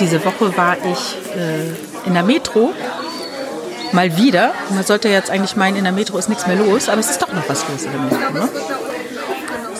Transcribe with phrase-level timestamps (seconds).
[0.00, 2.72] diese Woche war ich äh, in der Metro.
[3.92, 4.52] Mal wieder.
[4.70, 7.20] Man sollte jetzt eigentlich meinen, in der Metro ist nichts mehr los, aber es ist
[7.20, 8.32] doch noch was los in der Metro.
[8.32, 8.48] Ne?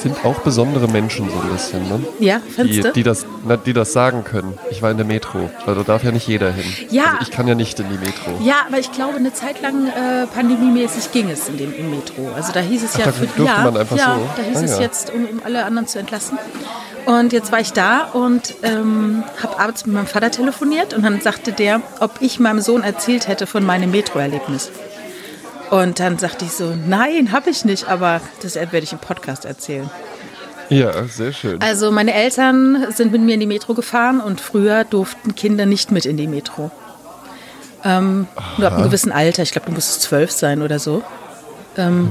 [0.03, 2.01] Sind auch besondere Menschen so ein bisschen, ne?
[2.21, 2.93] Ja, Die, findest du?
[2.93, 4.59] die, das, na, die das sagen können.
[4.71, 6.65] Ich war in der Metro, weil da darf ja nicht jeder hin.
[6.91, 7.05] Ja.
[7.05, 8.31] Also ich kann ja nicht in die Metro.
[8.43, 12.31] Ja, aber ich glaube, eine Zeit lang äh, pandemiemäßig ging es in dem im Metro.
[12.35, 14.29] Also da hieß es ja da für durfte ja, man einfach ja, so?
[14.37, 14.81] da hieß Ah, es ja.
[14.81, 16.39] jetzt, um, um alle anderen zu entlassen.
[17.07, 21.21] Und jetzt war ich da und ähm, habe abends mit meinem Vater telefoniert und dann
[21.21, 24.71] sagte der, ob ich meinem Sohn erzählt hätte von meinem Metro-Erlebnis.
[25.71, 29.45] Und dann sagte ich so, nein, habe ich nicht, aber das werde ich im Podcast
[29.45, 29.89] erzählen.
[30.69, 31.61] Ja, sehr schön.
[31.61, 35.91] Also meine Eltern sind mit mir in die Metro gefahren und früher durften Kinder nicht
[35.91, 36.71] mit in die Metro.
[37.85, 38.27] Ähm,
[38.59, 41.03] nur ab einem gewissen Alter, ich glaube, du musstest zwölf sein oder so.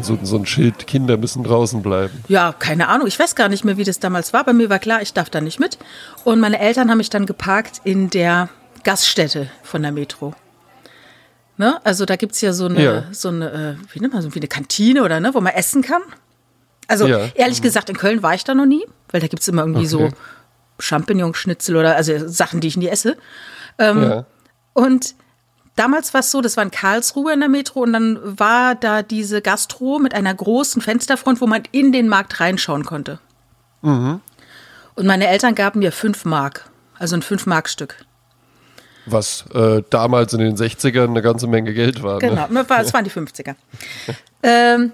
[0.02, 2.24] So, so ein Schild, Kinder müssen draußen bleiben.
[2.28, 4.44] Ja, keine Ahnung, ich weiß gar nicht mehr, wie das damals war.
[4.44, 5.78] Bei mir war klar, ich darf da nicht mit.
[6.24, 8.50] Und meine Eltern haben mich dann geparkt in der
[8.84, 10.34] Gaststätte von der Metro.
[11.60, 11.78] Ne?
[11.86, 13.04] Also da gibt es ja so eine, Ja.
[13.12, 16.02] so eine äh, wie nennt man so, eine Kantine oder ne, wo man essen kann.
[16.88, 17.28] Also Ja.
[17.36, 19.86] ehrlich gesagt, in Köln war ich da noch nie, weil da gibt es immer irgendwie
[19.86, 20.14] so Okay.
[20.80, 23.18] Champignonschnitzel oder also Sachen, die ich nie esse.
[23.78, 24.26] Ähm, ja.
[24.72, 25.16] Und
[25.76, 29.04] damals war es so, das war in Karlsruhe in der Metro und dann war da
[29.04, 33.20] diese Gastro mit einer großen Fensterfront, wo man in den Markt reinschauen konnte.
[33.82, 34.22] Mhm.
[34.96, 37.96] Und meine Eltern gaben mir fünf Mark, also ein fünf Mark Stück.
[39.12, 42.20] Was äh, damals in den 60ern eine ganze Menge Geld war.
[42.20, 42.60] Genau, Ne?
[42.62, 43.56] das war- das waren die 50er.
[44.44, 44.92] ähm,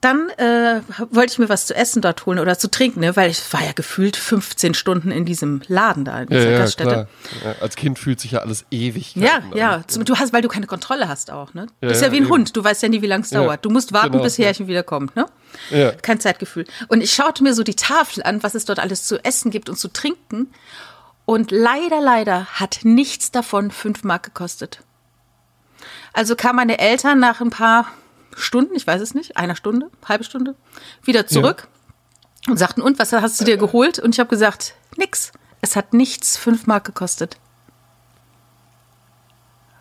[0.00, 0.80] dann äh,
[1.10, 3.16] wollte ich mir was zu essen dort holen oder zu trinken, ne?
[3.16, 6.58] weil ich war ja gefühlt 15 Stunden in diesem Laden da, in Ja, dieser ja,
[6.58, 6.90] Gaststätte.
[6.90, 7.08] klar.
[7.44, 9.52] Ja, als Kind fühlt sich ja alles ewig Ja, an.
[9.56, 9.82] ja.
[9.88, 11.66] Zum- Du hast, weil du keine Kontrolle hast auch, ne?
[11.66, 12.32] Du Ja, bist ja, ja, wie ein eben.
[12.32, 12.56] Hund.
[12.56, 13.64] Du weißt ja nie, wie lange es Ja, dauert.
[13.64, 14.44] Du musst warten, genau, bis ja.
[14.46, 15.26] Härchen wiederkommt, ne?
[15.70, 15.90] Ja.
[15.92, 16.64] Kein Zeitgefühl.
[16.86, 19.68] Und ich schaute mir so die Tafel an, was es dort alles zu essen gibt
[19.68, 20.48] und zu trinken.
[21.26, 24.82] Und leider, leider hat nichts davon fünf Mark gekostet.
[26.12, 27.88] Also kamen meine Eltern nach ein paar
[28.34, 30.54] Stunden, ich weiß es nicht, einer Stunde, halbe Stunde,
[31.02, 31.68] wieder zurück
[32.48, 33.98] und sagten, und was hast du dir geholt?
[33.98, 35.32] Und ich habe gesagt, nix.
[35.60, 37.38] Es hat nichts fünf Mark gekostet.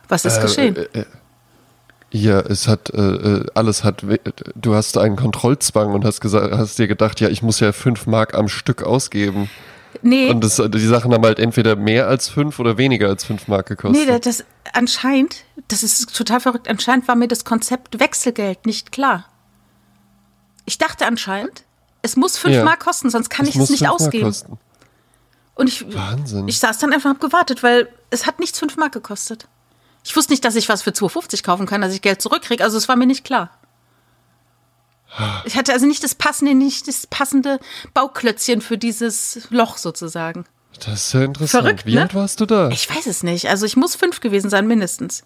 [0.07, 0.75] Was ist geschehen?
[0.75, 1.05] Äh, äh,
[2.11, 4.03] ja, es hat äh, äh, alles hat.
[4.55, 8.07] Du hast einen Kontrollzwang und hast gesagt, hast dir gedacht, ja, ich muss ja fünf
[8.07, 9.49] Mark am Stück ausgeben.
[10.01, 13.47] Nee, Und das, die Sachen haben halt entweder mehr als fünf oder weniger als fünf
[13.47, 14.07] Mark gekostet.
[14.07, 19.25] Nee, das, anscheinend, das ist total verrückt, anscheinend war mir das Konzept Wechselgeld nicht klar.
[20.65, 21.63] Ich dachte anscheinend,
[22.01, 22.63] es muss fünf Ja.
[22.63, 24.33] Mark kosten, sonst kann Das ich es nicht ausgeben.
[25.55, 26.47] Und ich, Wahnsinn.
[26.47, 29.47] ich saß dann einfach und hab gewartet, weil es hat nichts fünf Mark gekostet.
[30.03, 32.63] Ich wusste nicht, dass ich was für 2,50 kaufen kann, dass ich Geld zurückkriege.
[32.63, 33.57] Also es war mir nicht klar.
[35.45, 37.59] Ich hatte also nicht das passende, nicht das passende
[37.93, 40.45] Bauklötzchen für dieses Loch sozusagen.
[40.85, 41.63] Das ist ja interessant.
[41.63, 42.01] Verrückt, Wie ne?
[42.01, 42.69] alt warst du da?
[42.69, 43.47] Ich weiß es nicht.
[43.49, 45.23] Also ich muss fünf gewesen sein, mindestens.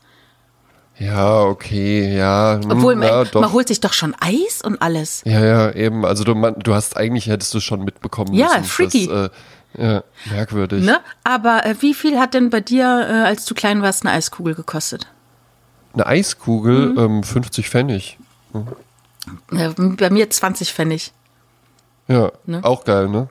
[0.99, 2.59] ja, okay, ja.
[2.61, 3.41] hm, Obwohl, ja, man, doch.
[3.41, 5.21] man holt sich doch schon Eis und alles.
[5.25, 6.05] Ja, ja, eben.
[6.05, 8.63] Also du, man, du hast eigentlich hättest du schon mitbekommen Ja, müssen.
[8.65, 9.07] freaky.
[9.07, 9.31] Dass,
[9.77, 10.83] äh, ja, merkwürdig.
[10.83, 10.99] Ne?
[11.23, 14.55] Aber äh, wie viel hat denn bei dir, äh, als du klein warst, eine Eiskugel
[14.55, 15.07] gekostet?
[15.93, 16.99] Eine Eiskugel, Mhm.
[16.99, 18.17] ähm, 50 Pfennig.
[18.53, 18.59] Äh,
[19.49, 21.11] bei mir 20 Pfennig.
[22.07, 22.31] Ja,
[22.63, 23.29] auch geil, ne?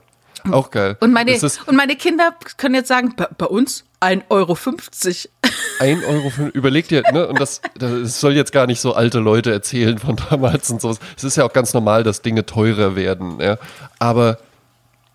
[0.51, 0.95] Auch geil.
[0.99, 4.57] Und meine, und meine Kinder können jetzt sagen, bei, bei uns 1,50 Euro.
[5.79, 7.27] 1 Euro überleg dir, ne?
[7.27, 10.99] Und das, das soll jetzt gar nicht so alte Leute erzählen von damals und sowas.
[11.17, 13.57] Es ist ja auch ganz normal, dass Dinge teurer werden, ja.
[13.99, 14.37] Aber,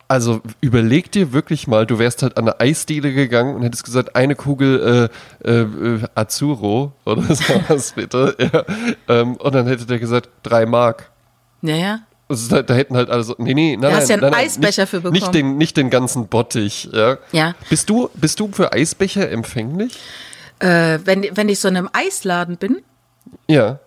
[0.09, 4.17] also überleg dir wirklich mal, du wärst halt an eine Eisdiele gegangen und hättest gesagt,
[4.17, 5.11] eine Kugel
[5.45, 8.65] äh, äh, Azuro oder sowas bitte, ja.
[9.09, 11.11] Ähm, und dann hätte der gesagt, drei Mark.
[11.63, 11.99] Ja, ja.
[12.29, 14.23] Also da, da hätten halt alle so, nee, nee, nein, Da hast nein, ja einen
[14.23, 15.13] nein, nein, Eisbecher nicht, für bekommen.
[15.13, 17.19] Nicht den, nicht den ganzen Bottich, ja.
[17.33, 17.55] Ja.
[17.69, 19.99] Bist du, bist du für Eisbecher empfänglich?
[20.59, 22.83] Äh, wenn, wenn ich so in einem Eisladen bin,
[23.49, 23.81] Ja.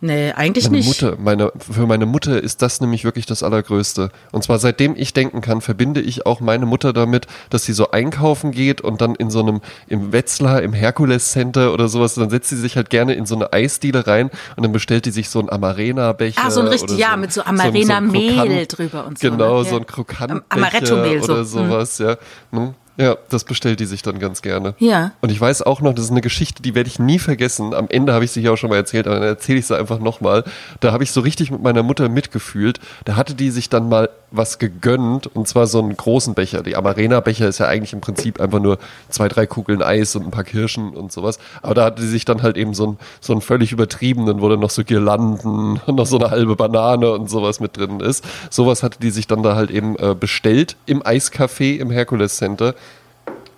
[0.00, 0.86] Nee, eigentlich Meine nicht.
[0.88, 4.10] Mutter, meine, für meine Mutter ist das nämlich wirklich das Allergrößte.
[4.32, 7.90] Und zwar seitdem ich denken kann, verbinde ich auch meine Mutter damit, dass sie so
[7.90, 12.30] einkaufen geht und dann in so einem, im Wetzlar, im Herkules Center oder sowas, dann
[12.30, 15.28] setzt sie sich halt gerne in so eine Eisdiele rein und dann bestellt die sich
[15.28, 16.40] so einen Amarena-Becher.
[16.44, 19.68] Ah, so ein richtig, ja, mit so Amarena-Mehl Krokant- drüber und so, Genau, ne?
[19.68, 21.32] so ein Krokant Am- Amaretto-Mehl so.
[21.32, 21.46] oder Mhm.
[21.46, 22.16] sowas, ja.
[22.52, 22.74] Hm?
[23.00, 24.74] Ja, das bestellt die sich dann ganz gerne.
[24.78, 25.12] Ja.
[25.22, 27.72] Und ich weiß auch noch, das ist eine Geschichte, die werde ich nie vergessen.
[27.72, 29.78] Am Ende habe ich sie hier auch schon mal erzählt, aber dann erzähle ich sie
[29.78, 30.44] einfach nochmal.
[30.80, 32.78] Da habe ich so richtig mit meiner Mutter mitgefühlt.
[33.06, 36.62] Da hatte die sich dann mal was gegönnt und zwar so einen großen Becher.
[36.62, 38.78] Die Amarena-Becher ist ja eigentlich im Prinzip einfach nur
[39.08, 41.38] zwei, drei Kugeln Eis und ein paar Kirschen und sowas.
[41.62, 44.48] Aber da hatte sie sich dann halt eben so einen, so einen völlig übertriebenen, wo
[44.48, 48.24] dann noch so Girlanden und noch so eine halbe Banane und sowas mit drin ist.
[48.50, 52.74] Sowas hatte die sich dann da halt eben äh, bestellt im Eiscafé im Herkules Center.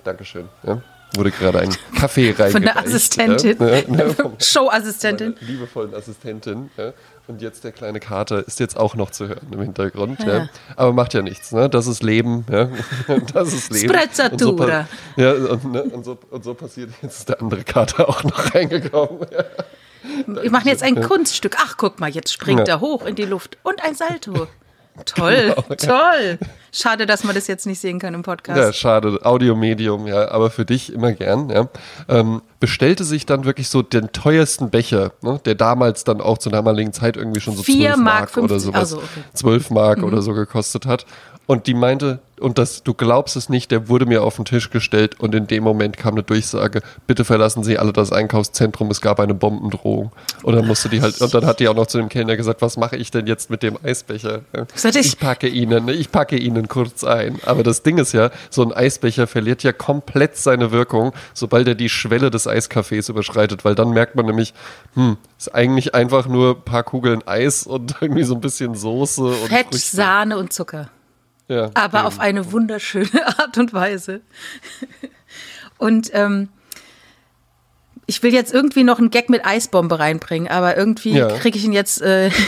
[0.05, 0.49] Dankeschön.
[0.67, 0.81] Ja.
[1.15, 2.53] Wurde gerade ein Kaffee reingereicht.
[2.53, 3.57] Von der Assistentin.
[3.61, 5.35] Ja, ja, vom- Showassistentin.
[5.41, 6.71] liebevollen Assistentin.
[6.79, 6.93] Ja.
[7.29, 10.21] Und jetzt der kleine Kater ist jetzt auch noch zu hören im Hintergrund.
[10.21, 10.39] Ja.
[10.39, 10.49] Ja.
[10.77, 11.53] Aber macht ja nichts.
[11.53, 11.71] Ne?
[11.71, 12.45] Das ist Leben.
[12.51, 12.69] Ja.
[13.33, 13.89] Das ist Leben.
[13.89, 14.81] Sprezzatura.
[14.81, 14.87] Und
[15.17, 15.83] so, ja, und, ne?
[15.85, 19.27] und, so, und so passiert jetzt ist der andere Kater auch noch reingekommen.
[19.31, 19.45] Ja.
[20.43, 21.57] Wir machen jetzt ein Kunststück.
[21.59, 22.75] Ach, guck mal, jetzt springt Ja.
[22.75, 23.57] er hoch in die Luft.
[23.63, 24.49] Und ein Salto.
[25.05, 26.39] Toll, toll.
[26.71, 28.59] Schade, dass man das jetzt nicht sehen kann im Podcast.
[28.59, 29.19] Ja, schade.
[29.25, 31.69] Audiomedium, ja, aber für dich immer gern, ja.
[32.09, 36.53] Ähm, bestellte sich dann wirklich so den teuersten Becher, ne, der damals dann auch zur
[36.53, 38.81] damaligen Zeit irgendwie schon so Vier 12 Mark Mark, oder 50, sowas.
[38.81, 39.07] also, okay.
[39.17, 39.37] Mhm.
[39.37, 41.05] 12 Mark oder so gekostet hat.
[41.47, 44.71] Und die meinte, und das, du glaubst es nicht, der wurde mir auf den Tisch
[44.71, 49.01] gestellt und in dem Moment kam eine Durchsage, bitte verlassen Sie alle das Einkaufszentrum, es
[49.01, 50.13] gab eine Bombendrohung.
[50.45, 52.63] Und dann musste die halt, und dann hat die auch noch zu dem Kellner gesagt,
[52.63, 54.43] was mache ich denn jetzt mit dem Eisbecher?
[54.65, 57.39] Ich- Ich packe Ihnen, ich packe Ihnen kurz ein.
[57.45, 61.75] Aber das Ding ist ja, so ein Eisbecher verliert ja komplett seine Wirkung, sobald er
[61.75, 64.55] die Schwelle des Eiscafés überschreitet, weil dann merkt man nämlich,
[64.95, 69.23] hm, ist eigentlich einfach nur ein paar Kugeln Eis und irgendwie so ein bisschen Soße
[69.23, 69.97] und Fett, Früchte.
[69.97, 70.89] Sahne und Zucker.
[71.53, 72.07] Ja, Aber eben.
[72.07, 74.21] auf eine wunderschöne Art und Weise.
[75.79, 76.49] Und ähm,
[78.07, 81.29] ich will jetzt irgendwie noch einen Gag mit Eisbombe reinbringen, aber irgendwie Ja.
[81.29, 82.01] kriege ich ihn jetzt.
[82.03, 82.31] Äh,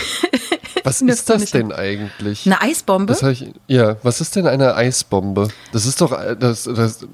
[0.84, 2.44] Was ist das denn eigentlich?
[2.44, 3.16] eine Eisbombe?
[3.30, 5.48] Ich, ja, was ist denn eine Eisbombe?
[5.72, 7.06] Das ist doch, äh, das, das,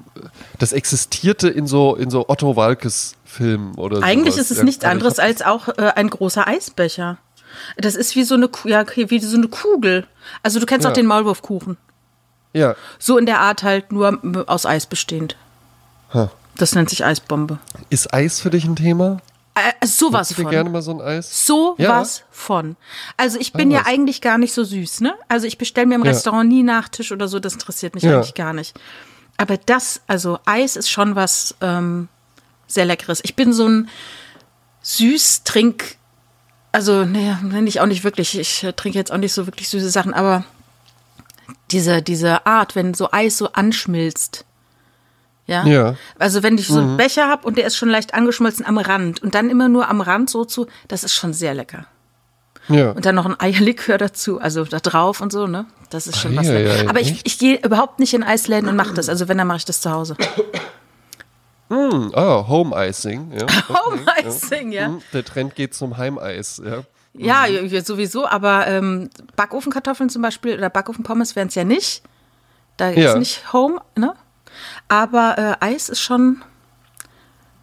[0.59, 4.51] das existierte in so, in so Otto Walkes Filmen oder Eigentlich sowas.
[4.51, 7.19] ist es nichts anderes als auch äh, ein großer Eisbecher.
[7.77, 10.07] Das ist wie so eine, ja, wie so eine Kugel.
[10.43, 10.91] Also du kennst Ja.
[10.91, 11.77] auch den Maulwurfkuchen.
[12.53, 15.37] Ja, So in der Art halt nur aus Eis bestehend.
[16.13, 16.31] Ha.
[16.57, 17.59] Das nennt sich Eisbombe.
[17.91, 19.19] ist Eis für dich ein Thema?
[19.55, 20.49] Äh, sowas von.
[20.49, 21.47] gerne mal so ein Eis?
[21.47, 22.01] So Ja.
[22.01, 22.77] was von.
[23.17, 25.15] Also ich bin Ah, ja eigentlich gar nicht so süß, ne?
[25.29, 26.11] Also ich bestelle mir im Ja.
[26.11, 28.17] Restaurant nie Nachtisch oder so, das interessiert mich Ja.
[28.17, 28.79] eigentlich gar nicht.
[29.37, 32.09] Aber das, also Eis ist schon was ähm,
[32.67, 33.21] sehr Leckeres.
[33.23, 33.89] Ich bin so ein
[34.83, 35.97] Süßtrink,
[36.73, 39.69] also naja, nenne ich auch nicht wirklich, ich äh, trinke jetzt auch nicht so wirklich
[39.69, 40.45] süße Sachen, aber
[41.71, 44.45] diese, diese Art, wenn so Eis so anschmilzt.
[45.47, 45.65] Ja.
[45.67, 45.97] Ja.
[46.19, 49.21] Also wenn ich so einen Becher habe und der ist schon leicht angeschmolzen am Rand
[49.21, 51.87] und dann immer nur am Rand so zu, das ist schon sehr lecker.
[52.69, 52.93] Ja.
[52.93, 55.67] Und dann noch ein Eierlikör dazu, also da drauf und so, ne?
[55.91, 56.47] Das ist schon was.
[56.47, 56.81] Ei, ei, lecker.
[56.85, 59.09] ei, Aber ich, ich gehe überhaupt nicht in Eisläden und mache das.
[59.09, 60.17] Also wenn, dann mache ich das zu Hause.
[61.71, 63.33] Hm, ah, Home Icing.
[63.33, 63.47] Ja.
[63.69, 64.87] Home Icing, ja.
[64.87, 66.61] Hm, Der Trend geht zum Heimeis.
[66.65, 66.83] Ja.
[67.13, 72.03] Ja, ja, sowieso, aber ähm, Backofenkartoffeln zum Beispiel oder Backofenpommes wären es ja nicht.
[72.77, 73.11] Da Ja.
[73.13, 74.15] ist nicht Home, ne?
[74.89, 76.43] Aber äh, Eis ist schon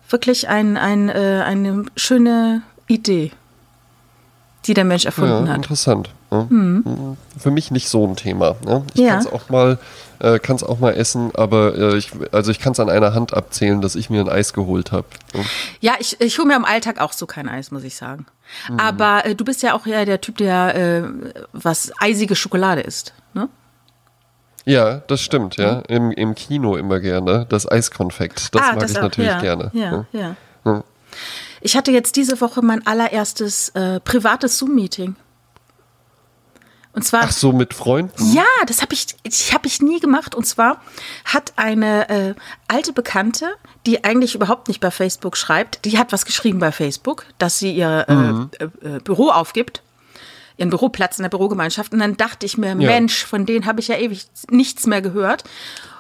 [0.09, 3.31] wirklich ein, ein, äh, eine schöne Idee,
[4.65, 5.57] die der Mensch erfunden Ja, hat.
[5.57, 6.09] interessant.
[6.31, 6.45] Ja.
[6.49, 7.15] Mhm.
[7.37, 8.55] Für mich nicht so ein Thema.
[8.65, 8.83] Ne?
[8.93, 9.11] Ich Ja.
[9.11, 9.79] kann es auch mal,
[10.19, 13.33] äh, kann's auch mal essen, aber äh, ich, also ich kann es an einer Hand
[13.33, 15.07] abzählen, dass ich mir ein Eis geholt habe.
[15.79, 18.25] Ja, ich, ich hole mir im Alltag auch so kein Eis, muss ich sagen.
[18.69, 18.79] Mhm.
[18.79, 21.03] Aber äh, du bist ja auch ja der Typ, der äh,
[21.53, 23.47] was eisige Schokolade isst, ne?
[24.65, 25.79] Ja, das stimmt, ja.
[25.87, 27.45] Im, Im Kino immer gerne.
[27.47, 28.53] Das Eiskonfekt.
[28.53, 29.71] Das mag ich auch, natürlich ja, gerne.
[29.73, 30.35] Ja, ja.
[30.65, 30.83] Ja.
[31.61, 35.15] Ich hatte jetzt diese Woche mein allererstes äh, privates Zoom-Meeting.
[36.97, 37.21] Und zwar.
[37.25, 38.33] Ach so, mit Freunden?
[38.33, 40.33] Ja, das habe ich, ich, hab ich nie gemacht.
[40.33, 40.81] Und zwar
[41.25, 42.33] hat eine äh,
[42.67, 43.51] alte Bekannte,
[43.85, 47.71] die eigentlich überhaupt nicht bei Facebook schreibt, die hat was geschrieben bei Facebook, dass sie
[47.71, 49.83] ihr äh, äh, äh, Büro aufgibt,
[50.57, 51.93] ihren Büroplatz in der Bürogemeinschaft.
[51.93, 55.43] Und dann dachte ich mir, Mensch, von denen habe ich ja ewig nichts mehr gehört.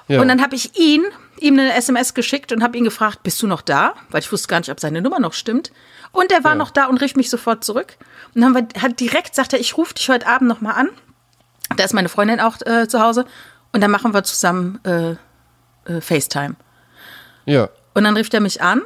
[0.07, 0.19] Ja.
[0.19, 1.03] Und dann habe ich ihn,
[1.39, 3.93] ihm eine SMS geschickt und habe ihn gefragt, bist du noch da?
[4.09, 5.71] Weil ich wusste gar nicht, ob seine Nummer noch stimmt.
[6.11, 6.57] Und er war Ja.
[6.57, 7.97] noch da und rief mich sofort zurück.
[8.37, 10.89] Und dann wir, hat direkt sagt er, ich rufe dich heute Abend noch mal an.
[11.75, 13.25] Da ist meine Freundin auch äh, zu Hause.
[13.73, 15.13] Und dann machen wir zusammen äh,
[15.91, 16.55] äh, FaceTime.
[17.45, 17.69] Ja.
[17.95, 18.83] Und dann rief er mich an.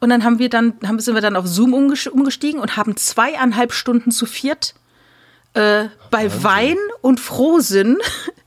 [0.00, 2.96] Und dann haben wir dann, haben, sind wir dann auf Zoom umges- umgestiegen und haben
[2.96, 4.74] zweieinhalb Stunden zu viert
[5.52, 7.98] äh, bei Wein und Frohsinn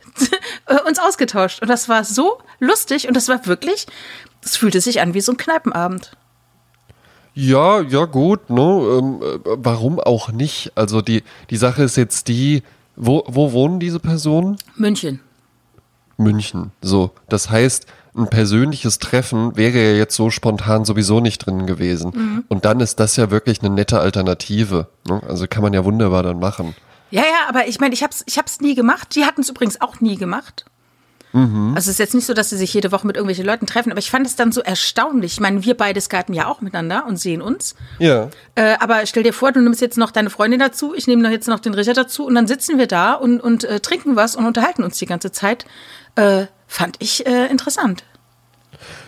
[0.66, 1.62] äh, uns ausgetauscht.
[1.62, 3.86] Und das war so lustig und das war wirklich,
[4.42, 6.18] es fühlte sich an wie so ein Kneipenabend.
[7.36, 8.62] Ja, ja, gut, ne?
[8.62, 10.72] Ähm, äh, warum auch nicht?
[10.76, 12.64] Also die, die Sache ist jetzt die,
[12.96, 14.56] wo, wo wohnen diese Personen?
[14.78, 15.20] München.
[16.18, 16.72] München.
[16.82, 17.12] So.
[17.28, 22.12] Das heißt, ein persönliches Treffen wäre ja jetzt so spontan sowieso nicht drin gewesen.
[22.16, 22.44] Mhm.
[22.48, 24.88] Und dann ist das ja wirklich eine nette Alternative.
[25.06, 25.22] Ne?
[25.28, 26.74] Also kann man ja wunderbar dann machen.
[27.12, 29.14] Ja, ja, aber ich meine, ich hab's, ich hab's nie gemacht.
[29.16, 30.66] Die hatten es übrigens auch nie gemacht.
[31.36, 31.74] Mhm.
[31.76, 33.92] Also es ist jetzt nicht so, dass sie sich jede Woche mit irgendwelchen Leuten treffen,
[33.92, 35.34] aber ich fand es dann so erstaunlich.
[35.34, 37.76] Ich meine, wir beide skypen ja auch miteinander und sehen uns.
[38.00, 38.30] Ja.
[38.56, 41.30] Äh, aber stell dir vor, du nimmst jetzt noch deine Freundin dazu, ich nehme noch
[41.30, 44.38] jetzt noch den Richard dazu und dann sitzen wir da und, und äh, trinken was
[44.38, 45.66] und unterhalten uns die ganze Zeit.
[46.16, 48.06] Äh, fand ich äh, interessant.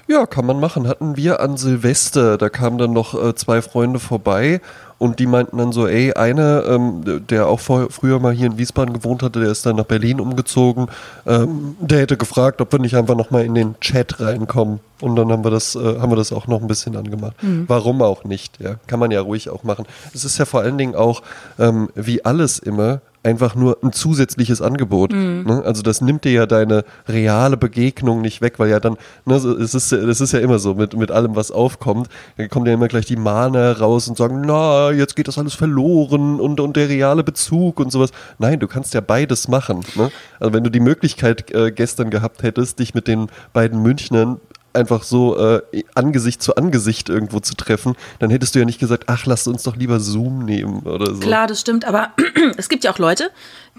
[0.08, 0.88] Ja, kann man machen.
[0.88, 4.60] Hatten wir an Silvester, da kamen dann noch äh, zwei Freunde vorbei
[5.00, 8.58] und die meinten dann so, ey, einer, ähm, der auch vor, früher mal hier in
[8.58, 10.88] Wiesbaden gewohnt hatte, der ist dann nach Berlin umgezogen,
[11.26, 14.80] ähm, der hätte gefragt, ob wir nicht einfach nochmal in den Chat reinkommen.
[15.00, 17.36] Und dann haben wir das, äh, haben wir das auch noch ein bisschen angemacht.
[17.68, 18.60] Warum auch nicht?
[18.60, 19.86] Ja, kann man ja ruhig auch machen.
[20.14, 21.22] Es ist ja vor allen Dingen auch,
[21.60, 25.12] ähm, wie alles immer, einfach nur ein zusätzliches Angebot.
[25.12, 25.62] Ne?
[25.66, 29.56] Also das nimmt dir ja deine reale Begegnung nicht weg, weil ja dann, ne, so,
[29.58, 32.08] es ist, es ist ja immer so, mit, mit allem, was aufkommt,
[32.38, 35.56] dann kommen ja immer gleich die Mahner raus und sagen, na, jetzt geht das alles
[35.56, 38.12] verloren und, und der reale Bezug und sowas.
[38.40, 39.82] Nein, du kannst ja beides machen.
[39.96, 40.10] Ne?
[40.40, 44.40] Also wenn du die Möglichkeit äh, gestern gehabt hättest, dich mit den beiden Münchnern
[44.78, 49.06] einfach so äh, Angesicht zu Angesicht irgendwo zu treffen, dann hättest du ja nicht gesagt,
[49.08, 51.20] ach, lasst uns doch lieber Zoom nehmen oder so.
[51.20, 52.12] Klar, das stimmt, aber
[52.58, 53.32] es gibt ja auch Leute,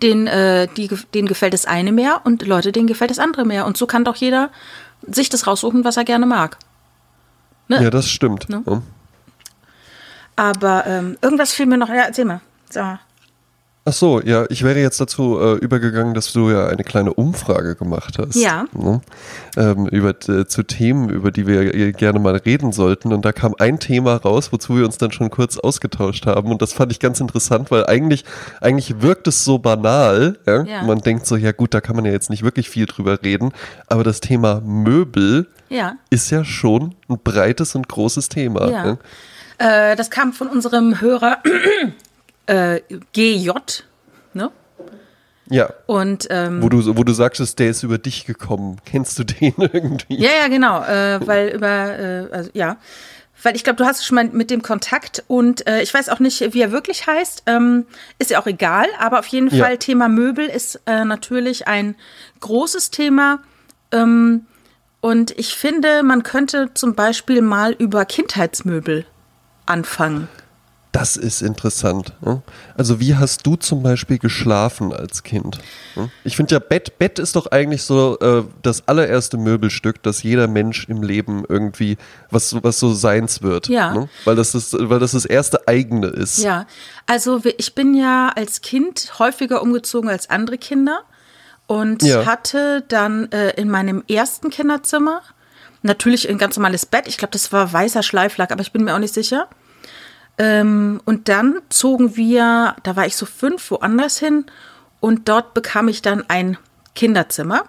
[0.03, 3.65] denen, äh, die, denen gefällt das eine mehr und Leute, denen gefällt das andere mehr.
[3.65, 4.51] Und so kann doch jeder
[5.07, 6.59] sich das raussuchen, was er gerne mag.
[7.69, 7.83] Ne?
[7.83, 8.49] Ja, das stimmt.
[8.49, 8.63] Ne?
[8.67, 8.83] Ja.
[10.37, 11.89] Aber ähm, irgendwas fiel mir noch.
[11.89, 12.41] Ja, erzähl mal.
[12.71, 13.01] Sag mal.
[13.89, 17.75] Ach so, ja, ich wäre jetzt dazu äh, übergegangen, dass du ja eine kleine Umfrage
[17.75, 18.35] gemacht hast.
[18.35, 18.67] Ja.
[18.75, 19.01] Ne?
[19.57, 23.15] Ähm, über, äh, zu Themen, über die wir gerne mal reden sollten.
[23.15, 26.51] Und da kam ein Thema raus, wozu wir uns dann schon kurz ausgetauscht haben.
[26.51, 28.27] Und das fand ich ganz interessant, weil eigentlich,
[28.61, 30.37] eigentlich wirkt es so banal.
[30.45, 30.65] Ja?
[30.65, 30.83] Ja.
[30.83, 33.53] Man denkt so, ja gut, da kann man ja jetzt nicht wirklich viel drüber reden.
[33.87, 35.95] Aber das Thema Möbel Ja.
[36.11, 38.71] ist ja schon ein breites und großes Thema.
[38.71, 38.85] Ja.
[38.85, 38.99] ne?
[39.57, 41.39] Äh, das kam von unserem Hörer
[42.49, 42.81] äh,
[43.13, 43.51] GJ.
[44.35, 44.51] Ne?
[45.51, 45.71] Ja.
[45.87, 48.77] Und ähm, Wo du, wo du sagtest, der ist über dich gekommen.
[48.85, 50.17] Kennst du den irgendwie?
[50.21, 52.77] Ja, ja, genau, äh, weil über, äh, also ja,
[53.43, 56.19] weil ich glaube, du hast schon mal mit dem Kontakt und äh, ich weiß auch
[56.19, 57.87] nicht, wie er wirklich heißt, ähm,
[58.19, 59.65] ist ja auch egal, aber auf jeden Ja.
[59.65, 61.95] Fall Thema Möbel ist äh, natürlich ein
[62.41, 63.39] großes Thema
[63.93, 64.47] ähm,
[65.01, 69.07] und ich finde, man könnte zum Beispiel mal über Kindheitsmöbel
[69.67, 70.27] anfangen.
[70.91, 72.15] Das ist interessant.
[72.23, 72.43] ne?
[72.77, 75.59] Also wie hast du zum Beispiel geschlafen als Kind?
[75.97, 76.11] ne?
[76.25, 80.49] Ich finde ja, Bett, Bett ist doch eigentlich so äh, das allererste Möbelstück, das jeder
[80.49, 81.99] Mensch im Leben irgendwie,
[82.31, 83.69] was, was so seins wird.
[83.69, 83.93] Ja.
[83.93, 84.09] Ne?
[84.25, 86.39] Weil, das das, weil das das erste eigene ist.
[86.39, 86.67] Ja,
[87.07, 91.03] also ich bin ja als Kind häufiger umgezogen als andere Kinder
[91.67, 92.25] und Ja.
[92.25, 95.21] hatte dann äh, in meinem ersten Kinderzimmer
[95.83, 97.07] natürlich ein ganz normales Bett.
[97.09, 99.49] Ich glaube, das war weißer Schleiflack, aber ich bin mir auch nicht sicher.
[100.39, 104.47] Ähm, und dann zogen wir, da war ich so fünf, woanders hin
[105.01, 106.57] und dort bekam ich dann ein
[106.95, 107.65] Kinderzimmer.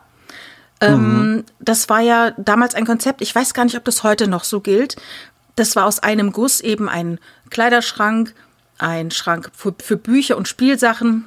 [0.81, 4.43] Ähm, Das war ja damals ein Konzept, ich weiß gar nicht, ob das heute noch
[4.43, 4.95] so gilt.
[5.55, 8.33] Das war aus einem Guss eben ein Kleiderschrank,
[8.77, 11.25] ein Schrank für, für Bücher und Spielsachen,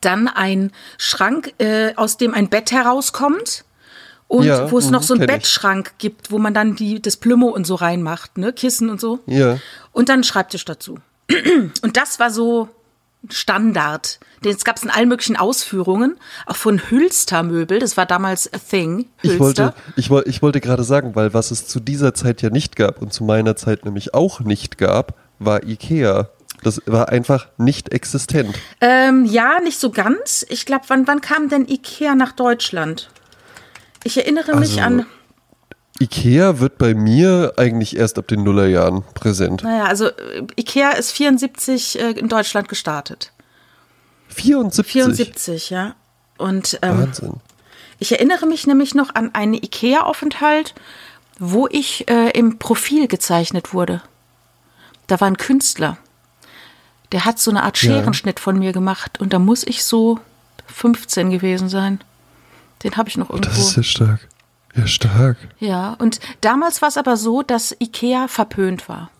[0.00, 3.64] dann ein Schrank, äh, aus dem ein Bett herauskommt.
[4.32, 5.36] Und Ja, wo es noch mhm, so einen kenn ich.
[5.42, 8.54] Bettschrank gibt, wo man dann die, das Plümo und so reinmacht, ne?
[8.54, 9.18] Kissen und so.
[9.26, 9.58] Ja.
[9.92, 10.98] Und dann einen Schreibtisch dazu.
[11.82, 12.68] Und das war so
[13.30, 14.18] Standard.
[14.44, 17.78] Es gab es in allen möglichen Ausführungen, auch von Hülster Möbel.
[17.78, 19.06] Das war damals a thing.
[19.22, 19.30] Hülster.
[19.34, 22.50] Ich wollte, ich, woll- ich wollte gerade sagen, weil was es zu dieser Zeit ja
[22.50, 26.30] nicht gab und zu meiner Zeit nämlich auch nicht gab, war Ikea.
[26.62, 28.54] Das war einfach nicht existent.
[28.80, 30.46] ähm, ja, nicht so ganz.
[30.48, 33.10] Ich glaube, wann, wann kam denn Ikea nach Deutschland?
[34.04, 35.06] Ich erinnere mich Also- an,
[36.00, 39.62] Ikea wird bei mir eigentlich erst ab den Nullerjahren präsent.
[39.62, 43.30] naja, also äh, Ikea ist 74 äh, in Deutschland gestartet.
[44.28, 44.92] 74.
[44.92, 45.94] 74, ja.
[46.38, 47.34] Und ähm, Wahnsinn.
[47.98, 50.74] Ich erinnere mich nämlich noch an einen IKEA-Aufenthalt,
[51.38, 54.02] wo ich äh, im Profil gezeichnet wurde.
[55.06, 55.98] Da war ein Künstler.
[57.12, 57.90] Der hat so eine Art Ja.
[57.92, 60.18] Scherenschnitt von mir gemacht und da muss ich so
[60.66, 62.00] 15 gewesen sein.
[62.84, 63.48] Den habe ich noch irgendwo.
[63.48, 64.28] Das ist ja stark.
[64.74, 65.36] Ja, stark.
[65.58, 69.10] Ja, und damals war es aber so, dass Ikea verpönt war.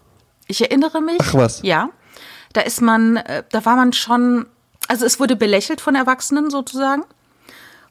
[0.48, 1.18] Ich erinnere mich.
[1.20, 1.62] Ach was.
[1.62, 1.90] Ja.
[2.52, 4.46] Da ist man, äh, da war man schon,
[4.88, 7.02] also es wurde belächelt von Erwachsenen sozusagen.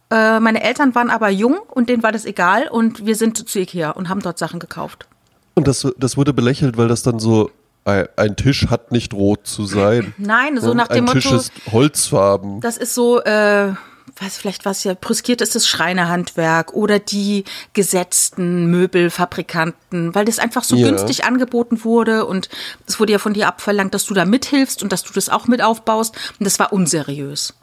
[0.09, 3.59] Äh, Meine Eltern waren aber jung und denen war das egal und wir sind zu
[3.59, 5.07] Ikea und haben dort Sachen gekauft.
[5.53, 7.51] Und das, das wurde belächelt, weil das dann so,
[7.85, 10.13] ein, ein Tisch hat nicht rot zu sein.
[10.17, 12.61] Nein, so nach dem ein Tisch Motto, ist Holzfarben.
[12.61, 13.73] das ist so, äh,
[14.19, 20.63] weiß vielleicht was ja, brüskiert ist das Schreinerhandwerk oder die gesetzten Möbelfabrikanten, weil das einfach
[20.63, 20.87] so Ja.
[20.87, 22.49] günstig angeboten wurde und
[22.87, 25.47] es wurde ja von dir abverlangt, dass du da mithilfst und dass du das auch
[25.47, 27.53] mit aufbaust und das war unseriös.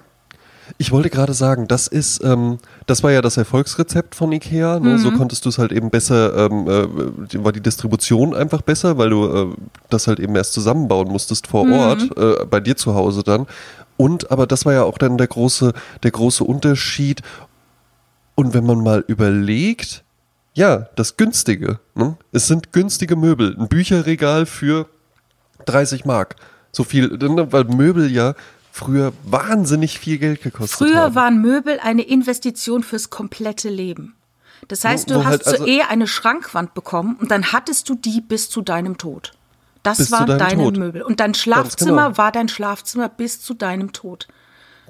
[0.77, 4.79] Ich wollte gerade sagen, das ist, ähm, das war ja das Erfolgsrezept von Ikea.
[4.81, 4.91] Ne?
[4.91, 4.99] Mhm.
[4.99, 9.09] So konntest du es halt eben besser, ähm, äh, war die Distribution einfach besser, weil
[9.09, 9.47] du äh,
[9.89, 11.73] das halt eben erst zusammenbauen musstest vor Mhm.
[11.73, 13.47] Ort, äh, bei dir zu Hause dann.
[13.99, 17.21] Und aber das war ja auch dann der große, der große Unterschied.
[18.35, 20.05] Und wenn man mal überlegt,
[20.55, 21.79] Ja, das günstige.
[21.95, 22.17] Ne?
[22.33, 23.55] Es sind günstige Möbel.
[23.57, 24.89] Ein Bücherregal für
[25.67, 26.35] 30 Mark.
[26.73, 28.35] So viel, ne, weil Möbel ja
[28.73, 31.15] früher wahnsinnig viel Geld gekostet Früher haben.
[31.15, 34.15] waren Möbel eine Investition fürs komplette Leben.
[34.67, 37.89] Das heißt, du wo hast halt zur also- Ehe eine Schrankwand bekommen und dann hattest
[37.89, 39.33] du die bis zu deinem Tod.
[39.97, 40.77] Das waren deine Tod.
[40.77, 41.03] Möbel.
[41.03, 42.19] Und dein Schlafzimmer genau.
[42.19, 44.29] war dein Schlafzimmer bis zu deinem Tod.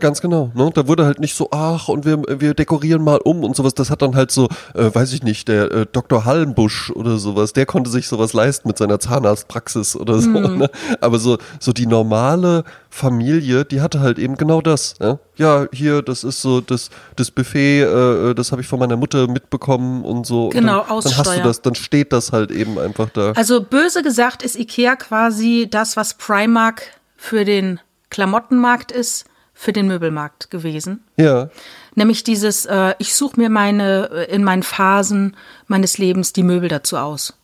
[0.01, 0.51] Ganz genau.
[0.55, 0.71] Ne?
[0.75, 3.75] Da wurde halt nicht so, ach, und wir, wir dekorieren mal um und sowas.
[3.75, 6.25] Das hat dann halt so, äh, weiß ich nicht, der äh, Dr.
[6.25, 10.29] Hallenbusch oder sowas, der konnte sich sowas leisten mit seiner Zahnarztpraxis oder so.
[10.29, 10.59] Mhm.
[10.59, 10.71] Ne?
[11.01, 14.99] Aber so, so die normale Familie, die hatte halt eben genau das.
[15.01, 15.19] Ne?
[15.37, 19.29] Ja, hier, das ist so das, das Buffet, äh, das habe ich von meiner Mutter
[19.29, 20.47] mitbekommen und so.
[20.47, 23.33] Und Genau, dann, dann hast du das, dann steht das halt eben einfach da.
[23.33, 26.83] Also böse gesagt ist Ikea quasi das, was Primark
[27.17, 29.27] für den Klamottenmarkt ist,
[29.61, 31.03] für den Möbelmarkt gewesen.
[31.17, 31.51] Ja,
[31.97, 35.37] Nämlich dieses, äh, ich suche mir meine, äh, in meinen Phasen
[35.67, 37.35] meines Lebens die Möbel dazu aus.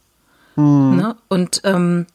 [0.55, 1.17] Ne?
[1.27, 2.07] Und ähm,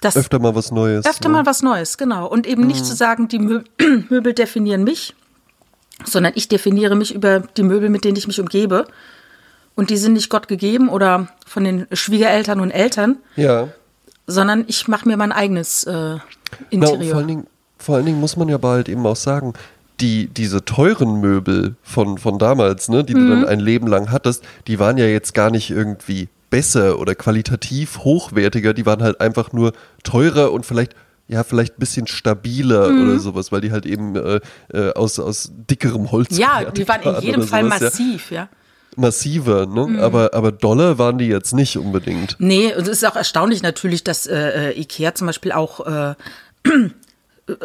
[0.00, 0.20] das Hm.
[0.20, 1.04] öfter mal was Neues.
[1.06, 1.34] öfter ne?
[1.34, 2.28] mal was Neues, genau.
[2.28, 3.64] Und eben nicht zu sagen, die Mö
[4.08, 5.16] Möbel definieren mich,
[6.04, 8.86] sondern ich definiere mich über die Möbel, mit denen ich mich umgebe.
[9.74, 13.68] Und die sind nicht Gott gegeben oder von den Schwiegereltern und Eltern, Ja.
[14.28, 16.22] sondern ich mache mir mein eigenes äh, Na, und
[16.70, 17.10] Interieur.
[17.10, 17.46] vor, allen Dingen,
[17.86, 19.52] vor allen Dingen muss man ja bald eben auch sagen,
[20.00, 24.44] die, diese teuren Möbel von, von damals, ne, die du dann ein Leben lang hattest,
[24.66, 29.52] die waren ja jetzt gar nicht irgendwie besser oder qualitativ hochwertiger, die waren halt einfach
[29.52, 30.94] nur teurer und vielleicht
[31.28, 34.40] ja, vielleicht ein bisschen stabiler oder sowas, weil die halt eben äh,
[34.72, 37.86] äh, aus, aus dickerem Holz ja, die waren in jedem Fall sowas, ja.
[37.86, 38.48] massiv, ja.
[38.96, 39.86] Massiver, ne?
[39.86, 40.00] Mhm.
[40.00, 42.36] Aber, aber Dollar waren die jetzt nicht unbedingt.
[42.38, 46.14] Nee, und es ist auch erstaunlich natürlich, dass äh, äh, Ikea zum Beispiel auch äh,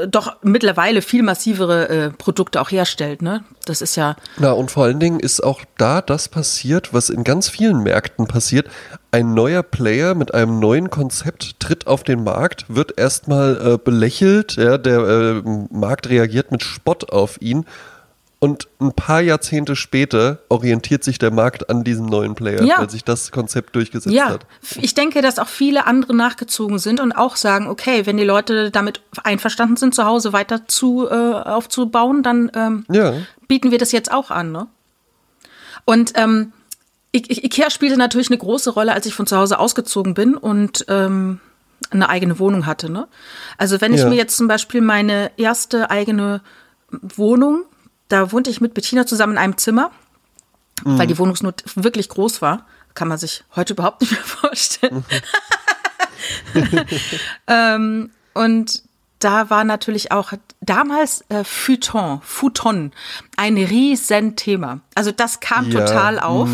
[0.08, 3.22] doch mittlerweile viel massivere äh, Produkte auch herstellt.
[3.22, 3.44] Ne?
[3.66, 7.24] Das ist ja, Na, und vor allen Dingen ist auch da das passiert, was in
[7.24, 8.68] ganz vielen Märkten passiert.
[9.10, 14.56] Ein neuer Player mit einem neuen Konzept tritt auf den Markt, wird erstmal äh, belächelt,
[14.56, 15.42] ja, der äh,
[15.72, 17.66] Markt reagiert mit Spott auf ihn.
[18.44, 22.80] Und ein paar Jahrzehnte später orientiert sich der Markt an diesem neuen Player, Ja.
[22.80, 24.48] weil sich das Konzept durchgesetzt ja, hat.
[24.82, 28.72] ich denke, dass auch viele andere nachgezogen sind und auch sagen, okay, wenn die Leute
[28.72, 33.14] damit einverstanden sind, zu Hause weiter zu, äh, aufzubauen, dann ähm, Ja.
[33.48, 34.52] bieten wir das jetzt auch an.
[34.52, 34.66] Ne?
[35.86, 36.52] Und ähm,
[37.16, 40.34] I I Ikea spielte natürlich eine große Rolle, als ich von zu Hause ausgezogen bin
[40.34, 41.40] und ähm,
[41.92, 42.90] eine eigene Wohnung hatte.
[42.92, 43.08] Ne?
[43.60, 46.42] Also wenn ich mir jetzt zum Beispiel meine erste eigene
[46.90, 47.66] Wohnung,
[48.12, 49.92] da wohnte ich mit Bettina zusammen in einem Zimmer,
[50.84, 52.66] weil die Wohnungsnot wirklich groß war.
[52.94, 55.06] Kann man sich heute überhaupt nicht mehr vorstellen.
[57.48, 58.84] ähm, und
[59.20, 62.92] da war natürlich auch damals äh, Futon, Futon,
[63.38, 64.82] ein riesen Thema.
[64.94, 66.50] Also das kam Ja, total auf.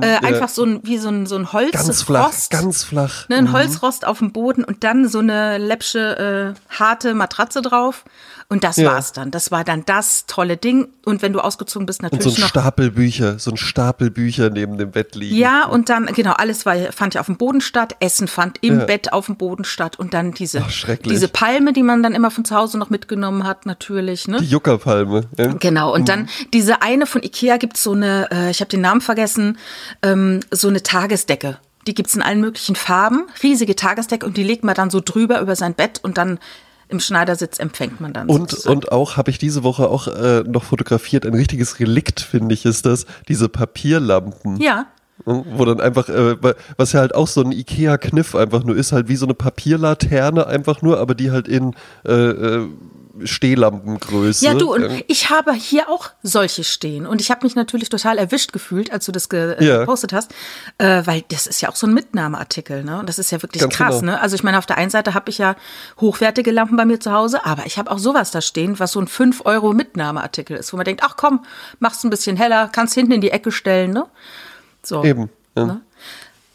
[0.00, 0.48] äh, einfach ja.
[0.48, 1.86] so ein, wie so ein, so ein Holzrost.
[1.86, 3.28] Ganz flach, ganz flach.
[3.28, 8.04] Ne, ein Holzrost auf dem Boden und dann so eine läppsche, äh, harte Matratze drauf.
[8.48, 8.92] Und das Ja.
[8.92, 9.32] war's dann.
[9.32, 10.86] Das war dann das tolle Ding.
[11.04, 12.48] Und wenn du ausgezogen bist, Und so natürlich ein noch.
[12.48, 15.34] Stapel Bücher, so ein Stapel Bücher neben dem Bett liegen.
[15.34, 17.96] Ja, und dann, genau, alles war, fand ja auf dem Boden statt.
[17.98, 18.86] Essen fand im.
[18.86, 19.98] Bett auf dem Boden statt.
[19.98, 23.42] Und dann diese, Ach, diese Palme, die man dann immer von zu Hause noch mitgenommen
[23.42, 24.28] hat, natürlich.
[24.28, 24.38] Ne?
[24.40, 25.22] Die Juckerpalme.
[25.36, 25.48] Ja?
[25.54, 29.00] Genau, und dann diese eine von Ikea gibt so eine, äh, ich habe den Namen
[29.00, 29.58] vergessen,
[30.00, 31.58] ähm, so eine Tagesdecke.
[31.88, 35.40] Die gibt's in allen möglichen Farben, riesige Tagesdecke und die legt man dann so drüber
[35.40, 36.38] über sein Bett und dann
[36.88, 38.28] im Schneidersitz empfängt man dann.
[38.28, 38.76] Und, sozusagen.
[38.76, 42.64] und auch habe ich diese Woche auch äh, noch fotografiert, ein richtiges Relikt, finde ich,
[42.64, 44.60] ist das, diese Papierlampen.
[44.60, 44.86] ja,
[45.24, 46.36] Wo dann einfach, äh,
[46.76, 50.46] was ja halt auch so ein Ikea-Kniff einfach nur ist, halt wie so eine Papierlaterne
[50.46, 51.74] einfach nur, aber die halt in
[52.04, 52.68] äh, äh,
[53.24, 54.44] Stehlampengröße.
[54.44, 57.06] ja, du, und Ähm, ich habe hier auch solche stehen.
[57.06, 59.78] Und ich habe mich natürlich total erwischt gefühlt, als du das ge äh, Ja.
[59.80, 60.32] gepostet hast,
[60.78, 62.84] äh, weil das ist ja auch so ein Mitnahmeartikel.
[62.84, 62.98] Ne?
[62.98, 64.00] Und das ist ja wirklich Ganz krass.
[64.00, 64.12] genau.
[64.12, 64.20] Ne?
[64.20, 65.56] Also ich meine, auf der einen Seite habe ich ja
[66.00, 69.00] hochwertige Lampen bei mir zu Hause, aber ich habe auch sowas da stehen, was so
[69.00, 71.44] ein 5-Euro-Mitnahmeartikel ist, wo man denkt, ach komm,
[71.78, 73.92] mach's ein bisschen heller, kannst hinten in die Ecke stellen.
[73.92, 74.06] Ne?
[74.82, 75.02] So.
[75.04, 75.30] Eben.
[75.56, 75.64] Ja.
[75.64, 75.80] Ne?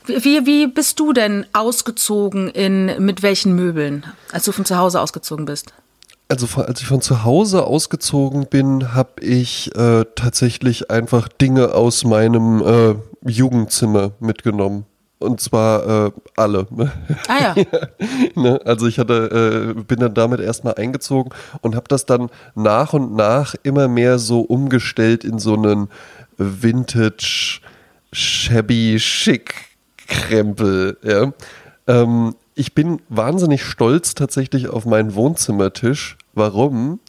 [0.06, 4.78] Wie, wie- wie bist du denn ausgezogen in mit welchen Möbeln, als du von zu
[4.78, 5.74] Hause ausgezogen bist?
[6.32, 12.06] Also als ich von zu Hause ausgezogen bin, habe ich äh, tatsächlich einfach Dinge aus
[12.06, 14.86] meinem äh, Jugendzimmer mitgenommen.
[15.20, 16.67] Und zwar äh, alle.
[17.28, 17.56] Ah ja.
[18.41, 18.62] ne?
[18.63, 23.13] Also ich hatte, äh, bin dann damit erstmal eingezogen und habe das dann nach und
[23.13, 25.89] nach immer mehr so umgestellt in so einen
[26.38, 27.60] Vintage,
[28.13, 29.54] shabby, schick
[30.08, 30.98] Krempel.
[31.04, 31.34] Ja?
[31.88, 36.17] Ähm, ich bin wahnsinnig stolz tatsächlich auf meinen Wohnzimmertisch.
[36.41, 36.99] Warum?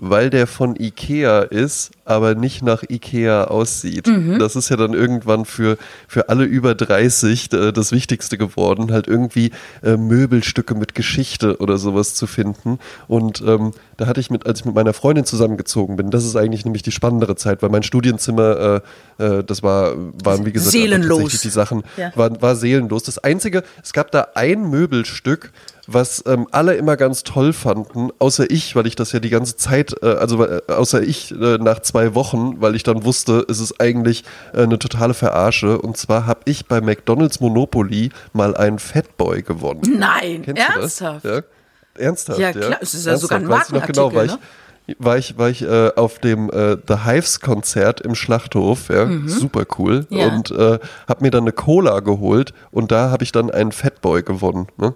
[0.00, 4.06] weil der von Ikea ist, aber nicht nach Ikea aussieht.
[4.06, 4.38] Mhm.
[4.38, 5.76] Das ist ja dann irgendwann für,
[6.06, 9.50] für alle über 30 äh, das Wichtigste geworden, halt irgendwie
[9.82, 12.78] äh, Möbelstücke mit Geschichte oder sowas zu finden.
[13.08, 16.36] Und ähm, da hatte ich mit, als ich mit meiner Freundin zusammengezogen bin, das ist
[16.36, 18.82] eigentlich nämlich die spannendere Zeit, weil mein Studienzimmer,
[19.18, 21.40] äh, äh, das war, waren wie gesagt Seelenlos.
[21.40, 22.12] die Sachen, Ja.
[22.14, 23.02] war, war seelenlos.
[23.02, 25.50] Das Einzige, es gab da ein Möbelstück,
[25.90, 29.56] was ähm, alle immer ganz toll fanden, außer ich, weil ich das ja die ganze
[29.56, 33.58] Zeit, äh, also äh, außer ich äh, nach zwei Wochen, weil ich dann wusste, es
[33.58, 35.80] ist eigentlich äh, eine totale Verarsche.
[35.80, 39.80] Und zwar habe ich bei McDonald's Monopoly mal einen Fatboy gewonnen.
[39.98, 41.24] Nein, Kennst ernsthaft?
[41.24, 41.40] Ja,
[41.94, 42.38] ernsthaft.
[42.38, 45.16] Ja, klar, es ist ja sogar ein Weißt du noch genau, war ich, Markenartikel, war
[45.16, 50.06] ich, war ich äh, auf dem äh, The Hives Konzert im Schlachthof, ja, super cool.
[50.10, 50.16] Mhm.
[50.18, 50.28] Ja.
[50.28, 54.22] Und äh, habe mir dann eine Cola geholt und da habe ich dann einen Fatboy
[54.22, 54.66] gewonnen.
[54.76, 54.92] Ne?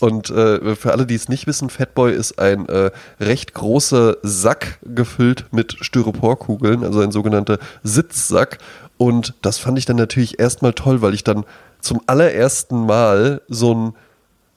[0.00, 4.78] Und äh, für alle, die es nicht wissen, Fatboy ist ein äh, recht großer Sack
[4.82, 8.58] gefüllt mit Styroporkugeln, also ein sogenannter Sitzsack.
[8.96, 11.44] Und das fand ich dann natürlich erstmal toll, weil ich dann
[11.80, 13.94] zum allerersten Mal so ein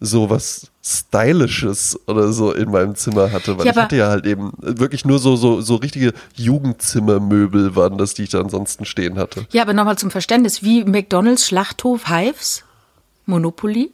[0.03, 4.25] so was Stylisches oder so in meinem Zimmer hatte, weil Ja, ich hatte ja halt
[4.25, 9.19] eben wirklich nur so, so, so richtige Jugendzimmermöbel waren das, die ich da ansonsten stehen
[9.19, 9.45] hatte.
[9.51, 12.63] Ja, aber nochmal zum Verständnis, wie McDonalds, Schlachthof, Hives,
[13.27, 13.91] Monopoly?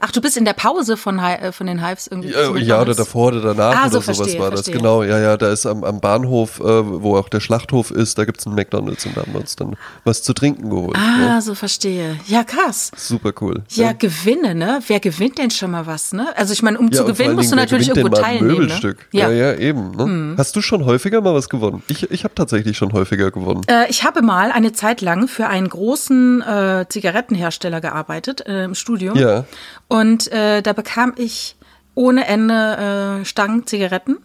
[0.00, 2.30] Ach, du bist in der Pause von, Hi- äh, von den Hives irgendwie.
[2.30, 4.60] Ja, ja, oder davor oder danach Ah, oder so, sowas verstehe, war das.
[4.60, 4.76] verstehe.
[4.76, 6.62] Genau, ja, ja, da ist am, am Bahnhof, äh,
[7.02, 9.56] wo auch der Schlachthof ist, da gibt es einen McDonalds und da haben wir uns
[9.56, 10.96] dann was zu trinken geholt.
[10.96, 11.40] Ah, Ja.
[11.40, 12.16] so verstehe.
[12.26, 12.90] Ja, krass.
[12.96, 13.62] Super cool.
[13.70, 14.80] Ja, Gewinne, ne?
[14.86, 16.28] Wer gewinnt denn schon mal was, ne?
[16.36, 18.38] Also ich meine, um Ja, zu gewinnen, musst du Dingen, wer natürlich irgendwo mal ein
[18.38, 18.48] teilnehmen.
[18.60, 18.98] Möbelstück.
[19.12, 19.20] Ne?
[19.20, 19.52] Ja, Ja.
[19.52, 19.90] ja, eben.
[19.96, 20.34] Ne?
[20.38, 21.82] Hast du schon häufiger mal was gewonnen?
[21.88, 23.62] Ich, ich habe tatsächlich schon häufiger gewonnen.
[23.68, 28.74] Äh, ich habe mal eine Zeit lang für einen großen äh, Zigarettenhersteller gearbeitet äh, im
[28.74, 29.16] Studium.
[29.16, 29.44] Ja.
[29.88, 31.56] Und äh, da bekam ich
[31.94, 34.18] ohne Ende äh, Stangen Zigaretten.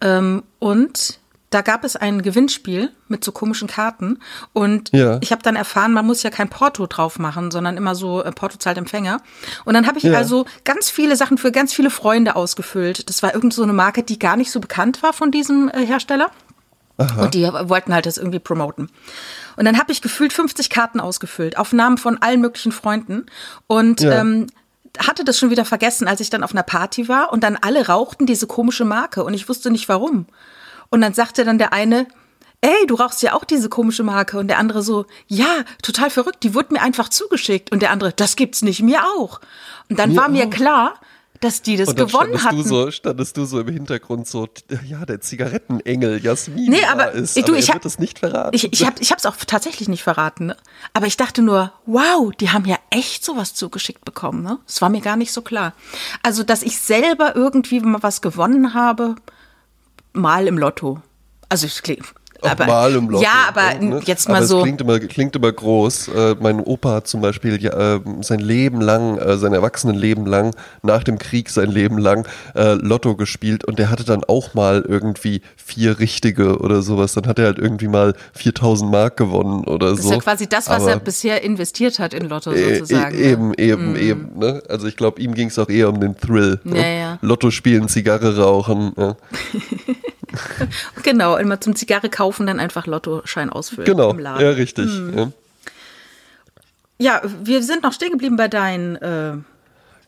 [0.00, 1.18] Ähm, und
[1.50, 4.18] da gab es ein Gewinnspiel mit so komischen Karten.
[4.52, 5.18] Und Ja.
[5.20, 8.32] ich habe dann erfahren, man muss ja kein Porto drauf machen, sondern immer so äh,
[8.32, 9.20] Porto zahlt Empfänger.
[9.64, 10.14] Und dann habe ich Ja.
[10.14, 13.08] also ganz viele Sachen für ganz viele Freunde ausgefüllt.
[13.10, 15.84] Das war irgend so eine Marke, die gar nicht so bekannt war von diesem äh,
[15.84, 16.30] Hersteller.
[17.18, 18.88] Und die wollten halt das irgendwie promoten.
[19.56, 23.26] Und dann habe ich gefühlt 50 Karten ausgefüllt, auf Namen von allen möglichen Freunden.
[23.66, 24.20] Und Ja.
[24.20, 24.46] ähm,
[24.98, 27.86] hatte das schon wieder vergessen, als ich dann auf einer Party war und dann alle
[27.88, 30.26] rauchten diese komische Marke und ich wusste nicht warum.
[30.90, 32.06] Und dann sagte dann der eine,
[32.60, 34.38] ey, du rauchst ja auch diese komische Marke.
[34.38, 35.46] Und der andere so, ja,
[35.82, 37.72] total verrückt, die wurde mir einfach zugeschickt.
[37.72, 39.40] Und der andere, das gibt's nicht, mir auch.
[39.88, 40.94] Und dann Mir war mir klar,
[41.42, 42.56] dass die das Und dann gewonnen standest hatten.
[42.56, 44.48] du, so, standest du so im Hintergrund so,
[44.86, 48.20] ja, der Zigarettenengel Jasmin Nee, da aber ist, du, aber ich hab- wird es nicht
[48.20, 48.54] verraten.
[48.54, 50.56] Ich, ich habe ich hab's auch tatsächlich nicht verraten, ne?
[50.94, 54.42] aber ich dachte nur, wow, die haben ja echt sowas zugeschickt bekommen.
[54.42, 54.58] Ne?
[54.66, 55.74] Das war mir gar nicht so klar.
[56.22, 59.16] Also, dass ich selber irgendwie mal was gewonnen habe,
[60.12, 61.02] mal im Lotto.
[61.48, 61.82] Also, ich
[62.50, 64.00] Aber, mal im Lotto, ja, aber ne?
[64.04, 64.58] jetzt aber mal so.
[64.58, 66.08] Es klingt immer, klingt immer groß.
[66.08, 70.54] Äh, mein Opa hat zum Beispiel ja, äh, sein Leben lang, äh, sein Erwachsenenleben lang,
[70.82, 74.84] nach dem Krieg sein Leben lang äh, Lotto gespielt und der hatte dann auch mal
[74.86, 77.12] irgendwie vier richtige oder sowas.
[77.12, 80.08] Dann hat er halt irgendwie mal 4000 Mark gewonnen oder das so.
[80.08, 83.14] ist ja quasi das, was Aber- er bisher investiert hat in Lotto E- sozusagen.
[83.14, 83.24] e- ne?
[83.24, 84.38] Eben, eben, eben.
[84.38, 84.62] Ne?
[84.68, 86.60] Also ich glaube, ihm ging es auch eher um den Thrill.
[86.64, 86.98] Ja, ne?
[86.98, 87.18] ja.
[87.22, 88.92] Lotto spielen, Zigarre rauchen.
[88.96, 89.16] Ja.
[91.02, 94.42] Genau, immer zum Zigarre kaufen, dann einfach Lottoschein ausfüllen Genau, im Laden.
[94.44, 94.90] ja, richtig.
[95.14, 95.30] Ja.
[96.98, 98.96] Ja, wir sind noch stehen geblieben bei deinen.
[98.96, 99.32] Äh,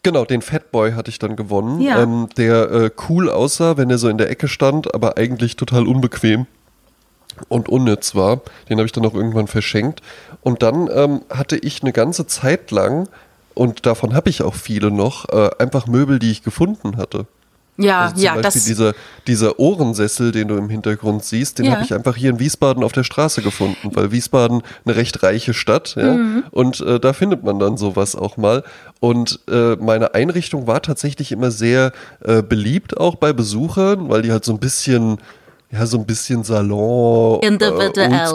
[0.03, 2.03] Genau, den Fatboy hatte ich dann gewonnen, Ja.
[2.03, 5.87] ähm, der äh, cool aussah, wenn er so in der Ecke stand, aber eigentlich total
[5.89, 6.47] unbequem
[7.49, 8.43] und unnütz war.
[8.69, 10.03] Den habe ich dann auch irgendwann verschenkt.
[10.43, 13.09] Und dann ähm, hatte ich eine ganze Zeit lang,
[13.55, 17.25] und davon habe ich auch viele noch, äh, einfach Möbel, die ich gefunden hatte.
[17.77, 18.65] Ja, Also zum ja, Beispiel das.
[18.65, 18.93] dieser,
[19.27, 21.73] dieser Ohrensessel, den du im Hintergrund siehst, den Ja.
[21.73, 25.55] habe ich einfach hier in Wiesbaden auf der Straße gefunden, weil Wiesbaden eine recht reiche
[25.55, 26.45] Stadt, ja, Mhm.
[26.51, 28.63] und äh, da findet man dann sowas auch mal.
[29.01, 31.93] Und äh, meine Einrichtung war tatsächlich immer sehr
[32.25, 35.19] äh, beliebt auch bei Besuchern, weil die halt so ein bisschen
[35.75, 37.49] ja, so ein bisschen Salon, äh.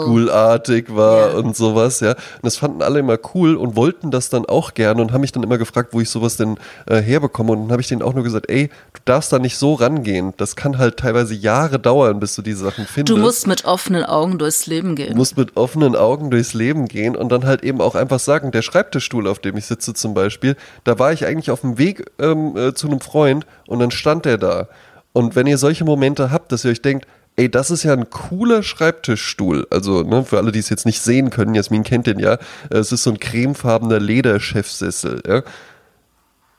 [0.04, 1.38] Oldschool-artig war Ja.
[1.38, 2.10] und sowas, ja.
[2.10, 5.32] Und das fanden alle immer cool und wollten das dann auch gerne und haben mich
[5.32, 7.52] dann immer gefragt, wo ich sowas denn äh, herbekomme.
[7.52, 10.34] Und dann habe ich denen auch nur gesagt, ey, du darfst da nicht so rangehen.
[10.36, 13.16] Das kann halt teilweise Jahre dauern, bis du diese Sachen findest.
[13.16, 15.16] Du musst mit offenen Augen durchs Leben Du gehen.
[15.16, 18.62] musst mit offenen Augen durchs Leben gehen und dann halt eben auch einfach sagen, der
[18.62, 22.56] Schreibtischstuhl, auf dem ich sitze zum Beispiel, da war ich eigentlich auf dem Weg ähm,
[22.56, 24.68] äh, zu einem Freund und dann stand der da.
[25.12, 27.06] Und wenn ihr solche Momente habt, dass ihr euch denkt,
[27.40, 29.66] ey, das ist ja ein cooler Schreibtischstuhl.
[29.70, 32.92] Also, ne, für alle, die es jetzt nicht sehen können, Jasmin kennt den ja, es
[32.92, 35.42] ist so ein cremefarbener Lederchefsessel, ja.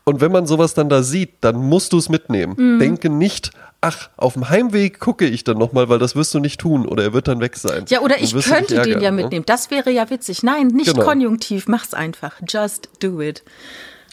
[0.04, 2.56] Und wenn man sowas dann da sieht, dann musst du es mitnehmen.
[2.58, 2.80] Mhm.
[2.80, 6.60] Denke nicht, ach, auf dem Heimweg gucke ich dann nochmal, weil das wirst du nicht
[6.60, 7.86] tun oder er wird dann weg sein.
[7.88, 9.22] Ja, oder ich könnte den ärgern, ja ne?
[9.22, 9.46] mitnehmen.
[9.46, 10.41] Das wäre ja witzig.
[10.41, 11.06] Nein, nicht Genau.
[11.06, 11.67] konjunktiv.
[11.67, 12.34] Mach's einfach.
[12.50, 13.44] Just do it.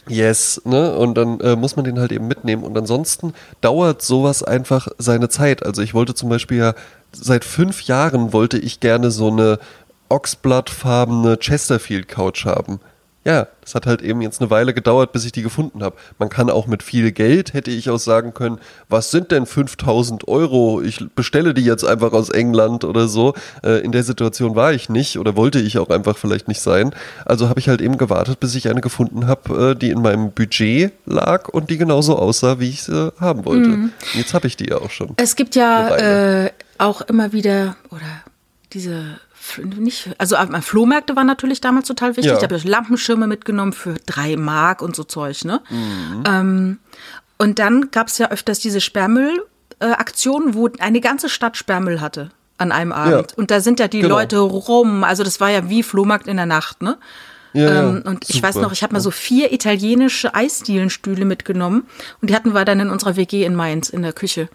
[0.09, 0.95] Yes, ne?
[0.95, 2.63] Und dann äh, muss man den halt eben mitnehmen.
[2.63, 5.65] Und ansonsten dauert sowas einfach seine Zeit.
[5.65, 6.73] Also ich wollte zum Beispiel ja,
[7.11, 9.59] seit fünf Jahren wollte ich gerne so eine
[10.09, 12.79] Oxblood-farbene Chesterfield-Couch haben.
[13.29, 15.95] Ja, das hat halt eben jetzt eine Weile gedauert, bis ich die gefunden habe.
[16.17, 20.27] Man kann auch mit viel Geld, hätte ich auch sagen können, was sind denn 5000
[20.27, 20.81] Euro?
[20.81, 23.35] Ich bestelle die jetzt einfach aus England oder so.
[23.63, 26.89] Äh, in der Situation war ich nicht oder wollte ich auch einfach vielleicht nicht sein.
[27.23, 30.31] Also habe ich halt eben gewartet, bis ich eine gefunden habe, äh, die in meinem
[30.31, 33.69] Budget lag und die genauso aussah, wie ich sie haben wollte.
[33.69, 35.13] Und Jetzt habe ich die ja auch schon.
[35.17, 38.23] Es gibt ja äh, auch immer wieder, oder
[38.73, 39.19] diese,
[39.57, 42.31] nicht, also äh, Flohmärkte waren natürlich damals total wichtig.
[42.31, 42.37] Ja.
[42.37, 45.61] Ich habe Lampenschirme mitgenommen für drei Mark und so Zeug, ne?
[45.69, 46.23] Mhm.
[46.27, 46.79] Ähm,
[47.37, 52.71] und dann gab es ja öfters diese Sperrmüll-Aktionen, wo eine ganze Stadt Sperrmüll hatte an
[52.73, 53.37] einem Abend.
[53.37, 54.15] Und da sind ja die Genau.
[54.17, 56.97] Leute rum, also das war ja wie Flohmarkt in der Nacht, ne?
[57.53, 58.67] Ja, ja, Ähm, und ich weiß super.
[58.67, 61.87] noch, ich habe mal so vier italienische Eisdielenstühle mitgenommen
[62.21, 64.49] und die hatten wir dann in unserer WG in Mainz in der Küche.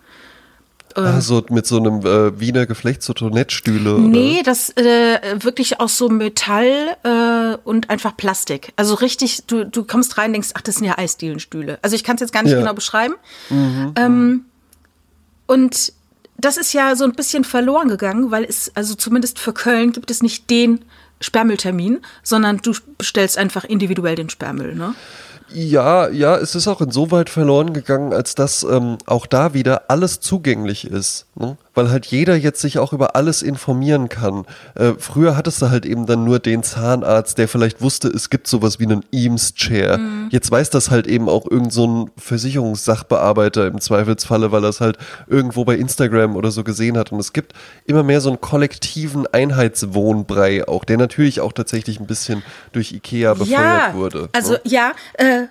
[0.96, 3.98] Ah, so mit so einem äh, Wiener Geflecht, so Toilettstühle.
[3.98, 8.72] Nee, das äh, wirklich aus so Metall äh, und einfach Plastik.
[8.76, 11.78] Also richtig, du, du kommst rein und denkst, ach, das sind ja Eisdielenstühle.
[11.82, 12.58] Also ich kann es jetzt gar nicht Ja.
[12.58, 13.14] genau beschreiben.
[13.50, 14.44] Ähm,
[15.46, 15.92] und
[16.36, 20.10] das ist ja so ein bisschen verloren gegangen, weil es, also zumindest für Köln gibt
[20.10, 20.84] es nicht den
[21.20, 24.94] Sperrmülltermin, sondern du bestellst einfach individuell den Sperrmüll, ne?
[25.54, 30.18] Ja, ja, es ist auch insoweit verloren gegangen, als dass ähm, auch da wieder alles
[30.18, 31.26] zugänglich ist.
[31.36, 31.56] Ne?
[31.74, 34.46] Weil halt jeder jetzt sich auch über alles informieren kann.
[34.76, 38.46] Äh, früher hattest du halt eben dann nur den Zahnarzt, der vielleicht wusste, es gibt
[38.46, 39.98] sowas wie einen Eames-Chair.
[40.30, 44.80] Jetzt weiß das halt eben auch irgend so ein Versicherungssachbearbeiter im Zweifelsfalle, weil er es
[44.80, 47.12] halt irgendwo bei Instagram oder so gesehen hat.
[47.12, 47.52] Und es gibt
[47.86, 53.34] immer mehr so einen kollektiven Einheitswohnbrei auch, der natürlich auch tatsächlich ein bisschen durch Ikea
[53.34, 54.28] befeuert wurde.
[54.32, 54.60] Also ne?
[54.64, 55.44] ja, äh,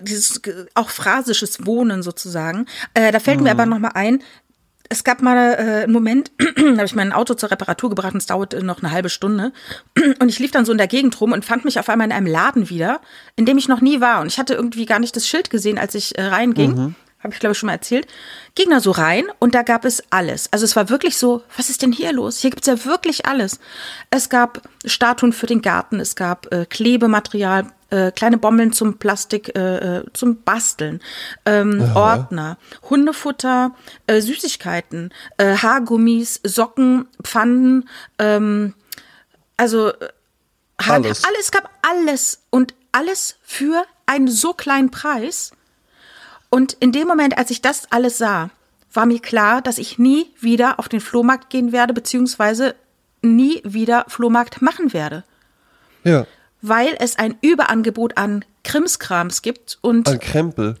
[0.00, 2.66] dieses äh, auch phrasisches Wohnen sozusagen.
[2.94, 3.60] Äh, da fällt mir Mhm.
[3.60, 4.22] aber noch mal ein.
[4.88, 8.18] Es gab mal äh, einen Moment, da habe ich mein Auto zur Reparatur gebracht und
[8.18, 9.52] es dauerte noch eine halbe Stunde.
[10.18, 12.12] Und ich lief dann so in der Gegend rum und fand mich auf einmal in
[12.12, 13.00] einem Laden wieder,
[13.36, 14.20] in dem ich noch nie war.
[14.20, 16.74] Und ich hatte irgendwie gar nicht das Schild gesehen, als ich äh, reinging.
[16.74, 16.94] Mhm.
[17.22, 18.08] Habe ich, glaube ich, schon mal erzählt.
[18.56, 20.52] Ging da so rein und da gab es alles.
[20.52, 22.38] Also es war wirklich so, was ist denn hier los?
[22.38, 23.60] Hier gibt's ja wirklich alles.
[24.10, 29.54] Es gab Statuen für den Garten, es gab äh, Klebematerial, äh, kleine Bommeln zum Plastik,
[29.56, 31.00] äh, äh, zum Basteln,
[31.44, 32.56] ähm, Ordner,
[32.88, 33.72] Hundefutter,
[34.06, 38.74] äh, Süßigkeiten, äh, Haargummis, Socken, Pfannen, ähm,
[39.56, 40.08] also äh,
[40.80, 41.24] Hand- Alles.
[41.24, 45.52] alles gab alles und alles für einen so kleinen Preis.
[46.50, 48.50] Und in dem Moment, als ich das alles sah,
[48.92, 52.74] war mir klar, dass ich nie wieder auf den Flohmarkt gehen werde, beziehungsweise
[53.22, 55.24] nie wieder Flohmarkt machen werde.
[56.04, 56.26] ja.
[56.62, 60.76] Weil es ein Überangebot an Krimskrams gibt und, An Krempel.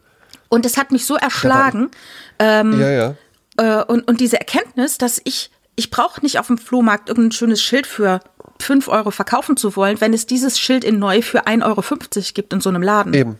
[0.48, 1.90] und es hat mich so erschlagen.
[2.38, 3.14] Ähm, ja, ja.
[3.56, 7.60] äh, und, und diese Erkenntnis, dass ich, ich brauche nicht auf dem Flohmarkt irgendein schönes
[7.60, 8.20] Schild für
[8.60, 12.52] 5 Euro verkaufen zu wollen, wenn es dieses Schild in neu für 1,50 Euro gibt
[12.52, 13.12] in so einem Laden.
[13.12, 13.38] Eben.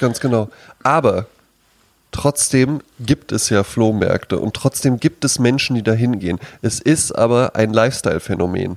[0.00, 0.48] Ganz genau.
[0.82, 1.26] Aber
[2.14, 6.38] trotzdem gibt es ja Flohmärkte und trotzdem gibt es Menschen, die da hingehen.
[6.62, 8.76] Es ist aber ein Lifestyle-Phänomen.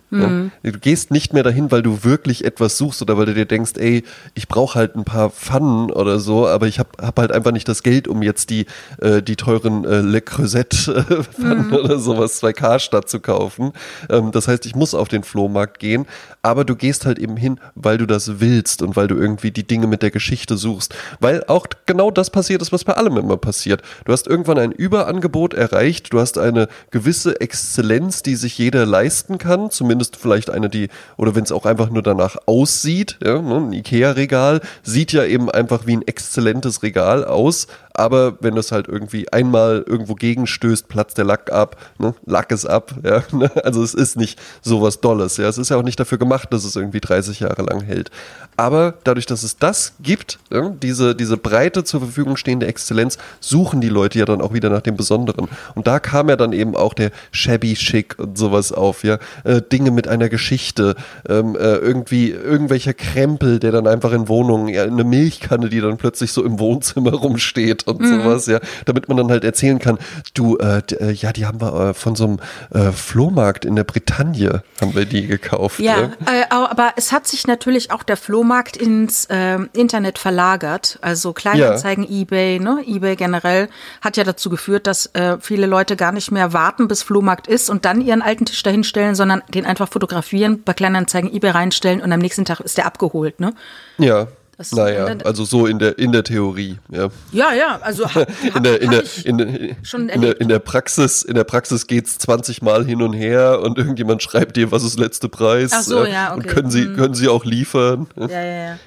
[0.64, 0.72] ne?
[0.72, 3.74] Du gehst nicht mehr dahin, weil du wirklich etwas suchst oder weil du dir denkst,
[3.78, 7.52] ey, ich brauche halt ein paar Pfannen oder so, aber ich habe hab halt einfach
[7.52, 8.66] nicht das Geld, um jetzt die,
[9.00, 13.72] äh, die teuren äh, Le Creuset-Pfannen oder sowas 2K statt zu kaufen.
[14.10, 16.08] Ähm, das heißt, ich muss auf den Flohmarkt gehen,
[16.42, 19.68] aber du gehst halt eben hin, weil du das willst und weil du irgendwie die
[19.68, 20.96] Dinge mit der Geschichte suchst.
[21.20, 23.82] Weil auch genau das passiert ist, was bei allem immer passiert.
[24.06, 29.38] Du hast irgendwann ein Überangebot erreicht, du hast eine gewisse Exzellenz, die sich jeder leisten
[29.38, 30.88] kann, zumindest vielleicht eine, die,
[31.18, 35.52] oder wenn es auch einfach nur danach aussieht, ja, ne, ein Ikea-Regal sieht ja eben
[35.52, 41.18] einfach wie ein exzellentes Regal aus, aber wenn das halt irgendwie einmal irgendwo gegenstößt, platzt
[41.18, 42.14] der Lack ab, ne?
[42.26, 43.52] Lack ist ab, ja, ne?
[43.64, 46.64] also es ist nicht sowas Dolles, ja, es ist ja auch nicht dafür gemacht, dass
[46.64, 48.12] es irgendwie 30 Jahre lang hält.
[48.56, 53.82] Aber dadurch, dass es das gibt, ja, diese, diese breite zur Verfügung stehende Exzellenz, suchen
[53.82, 55.48] die Leute ja dann auch wieder nach dem Besonderen.
[55.76, 59.62] Und da kam ja dann eben auch der Shabby Chic und sowas auf, ja, äh,
[59.62, 60.96] Dinge mit einer Geschichte,
[61.28, 65.98] ähm, äh, irgendwie irgendwelcher Krempel, der dann einfach in Wohnungen, ja, eine Milchkanne, die dann
[65.98, 69.98] plötzlich so im Wohnzimmer rumsteht und sowas, ja, damit man dann halt erzählen kann,
[70.34, 72.40] du, äh, äh, ja, die haben wir äh, von so einem
[72.74, 75.80] äh, Flohmarkt in der Bretagne, haben wir die gekauft.
[75.80, 76.18] Ja, ne?
[76.26, 81.00] äh, aber es hat sich natürlich auch der Flohmarkt ins ähm, Internet verlagert.
[81.02, 82.84] Also Kleinanzeigen, eBay, ne?
[82.86, 83.70] eBay generell
[84.02, 87.70] hat ja dazu geführt, dass äh, viele Leute gar nicht mehr warten, bis Flohmarkt ist
[87.70, 92.12] und dann ihren alten Tisch dahinstellen, sondern den einfach fotografieren, bei Kleinanzeigen, eBay reinstellen und
[92.12, 93.40] am nächsten Tag ist der abgeholt.
[93.40, 93.54] Ne?
[93.98, 94.28] Ja.
[94.58, 97.10] Das- naja, und dann- also so in der in der Theorie, ja.
[97.32, 99.04] Ja, ja, also ha- In der, in, der,
[99.38, 104.24] der, der, der Praxis, in der Praxis geht's 20 Mal hin und her und irgendjemand
[104.24, 105.72] schreibt dir, was ist letzte Preis?
[105.74, 106.54] Ach so, ja, Und okay.
[106.56, 108.08] können sie, können sie auch liefern?
[108.16, 108.80] Ja, ja, ja.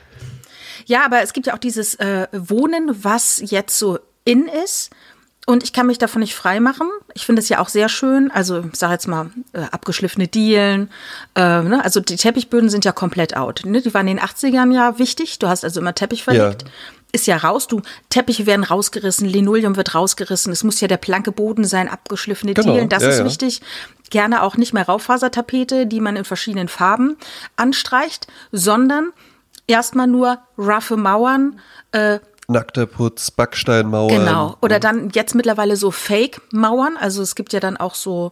[0.86, 4.90] Ja, aber es gibt ja auch dieses äh, Wohnen, was jetzt so in ist.
[5.50, 6.88] Und ich kann mich davon nicht frei machen.
[7.12, 8.30] Ich finde es ja auch sehr schön.
[8.30, 10.90] Also, ich sage jetzt mal, äh, abgeschliffene Dielen.
[11.34, 11.80] Äh, ne?
[11.82, 13.62] Also, die Teppichböden sind ja komplett out.
[13.64, 13.80] Ne?
[13.80, 15.40] Die waren in den 80ern ja wichtig.
[15.40, 16.62] Du hast also immer Teppich verlegt.
[16.62, 16.68] Ja.
[17.10, 17.66] Ist ja raus.
[17.66, 20.52] Du, Teppiche werden rausgerissen, Linoleum wird rausgerissen.
[20.52, 22.88] Es muss ja der blanke Boden sein, abgeschliffene Genau, Dielen.
[22.88, 23.24] Das ja, ist ja.
[23.24, 23.60] wichtig.
[24.08, 27.16] Gerne auch nicht mehr Raufasertapete, die man in verschiedenen Farben
[27.56, 29.12] anstreicht, sondern
[29.66, 31.58] erstmal nur roughe Mauern.
[31.90, 34.08] Äh, Nackter Putz, Backsteinmauern.
[34.08, 34.56] genau.
[34.60, 36.96] Oder dann jetzt mittlerweile so Fake-Mauern.
[36.98, 38.30] Also es gibt ja dann auch so,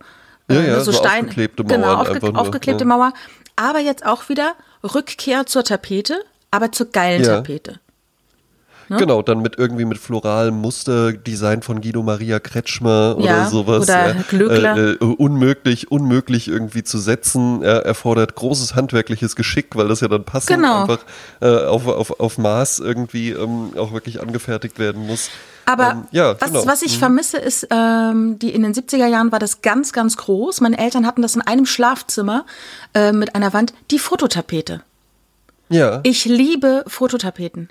[0.49, 2.89] äh, Ja, ja, ne, so aufgeklebte Genau, Mauern aufge einfach nur, aufgeklebte ja.
[2.89, 3.13] Mauer.
[3.57, 7.37] Aber jetzt auch wieder Rückkehr zur Tapete, aber zur geilen Ja.
[7.37, 7.81] Tapete.
[8.89, 13.83] Genau, dann mit irgendwie mit floralem Musterdesign von Guido Maria Kretschmer oder Ja, sowas.
[13.83, 14.15] oder
[14.63, 14.77] ja.
[14.77, 17.63] Äh, äh, unmöglich, unmöglich irgendwie zu setzen.
[17.63, 20.83] Er erfordert großes handwerkliches Geschick, weil das ja dann passend Genau.
[20.83, 21.01] einfach
[21.41, 25.29] äh, auf, auf, auf Maß irgendwie ähm, auch wirklich angefertigt werden muss.
[25.67, 26.67] Aber ähm, ja, was, genau.
[26.67, 30.63] was ich vermisse, ist, ähm, die in den 70er Jahren war das ganz, ganz groß.
[30.63, 32.47] Meine Eltern hatten das in einem Schlafzimmer
[32.95, 34.81] äh, mit einer Wand, die Fototapete.
[35.69, 36.01] ja.
[36.05, 37.69] Ich liebe Fototapeten.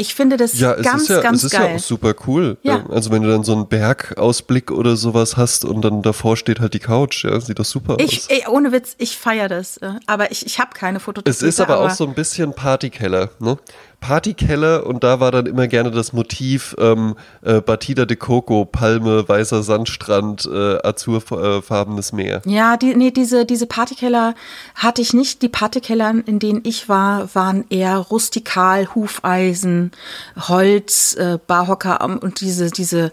[0.00, 1.70] Ich finde das Ja, ganz, ja, ganz es ist geil.
[1.70, 2.56] ja auch super cool.
[2.62, 2.86] Ja.
[2.88, 6.72] Also wenn du dann so einen Bergausblick oder sowas hast und dann davor steht halt
[6.74, 7.98] die Couch, ja, sieht doch super aus.
[8.00, 9.76] ich, ey, ohne Witz, ich feiere das.
[9.78, 11.30] äh, Aber ich, ich habe keine Fototapete.
[11.30, 13.58] Es ist aber auch so ein bisschen Partykeller, ne?
[14.00, 19.28] Partykeller und da war dann immer gerne das Motiv ähm, äh, Batida de Coco, Palme,
[19.28, 22.40] weißer Sandstrand, äh, azurfarbenes Meer.
[22.44, 24.34] Ja, die, nee, diese, diese Partykeller
[24.76, 25.42] hatte ich nicht.
[25.42, 29.90] Die Partykeller, in denen ich war, waren eher rustikal, Hufeisen,
[30.36, 33.10] Holz, äh, Barhocker ähm, und diese, diese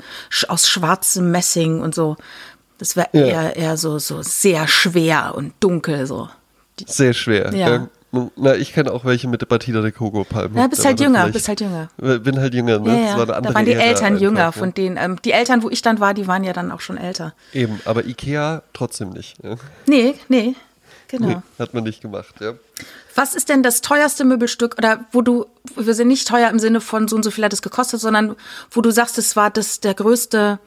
[0.48, 2.16] aus schwarzem Messing und so.
[2.78, 3.26] Das war Ja.
[3.26, 6.30] eher, eher so, so sehr schwer und dunkel so.
[6.86, 7.54] Sehr schwer.
[7.56, 7.88] Ja.
[8.36, 10.60] Na, ich kenne auch welche mit der Batida de Coco Palme.
[10.60, 11.90] Ja, bist Da halt war dann jünger, bist halt jünger.
[11.98, 12.90] Bin halt jünger, ne?
[12.90, 13.18] Ja, Das ja.
[13.18, 14.52] war eine andere Da waren die Ära Eltern einfach, jünger ne?
[14.52, 14.98] von denen.
[14.98, 17.34] Ähm, die Eltern, wo ich dann war, die waren ja dann auch schon älter.
[17.54, 19.38] Eben, aber Ikea trotzdem nicht.
[19.44, 19.56] Ja?
[19.88, 20.56] Nee, nee.
[21.08, 21.28] Genau.
[21.28, 22.54] Nee, hat man nicht gemacht, ja.
[23.14, 26.82] Was ist denn das teuerste Möbelstück oder wo du, wir sind nicht teuer im Sinne
[26.82, 28.36] von so und so viel hat es gekostet, sondern
[28.72, 30.60] wo du sagst, es war das der größte,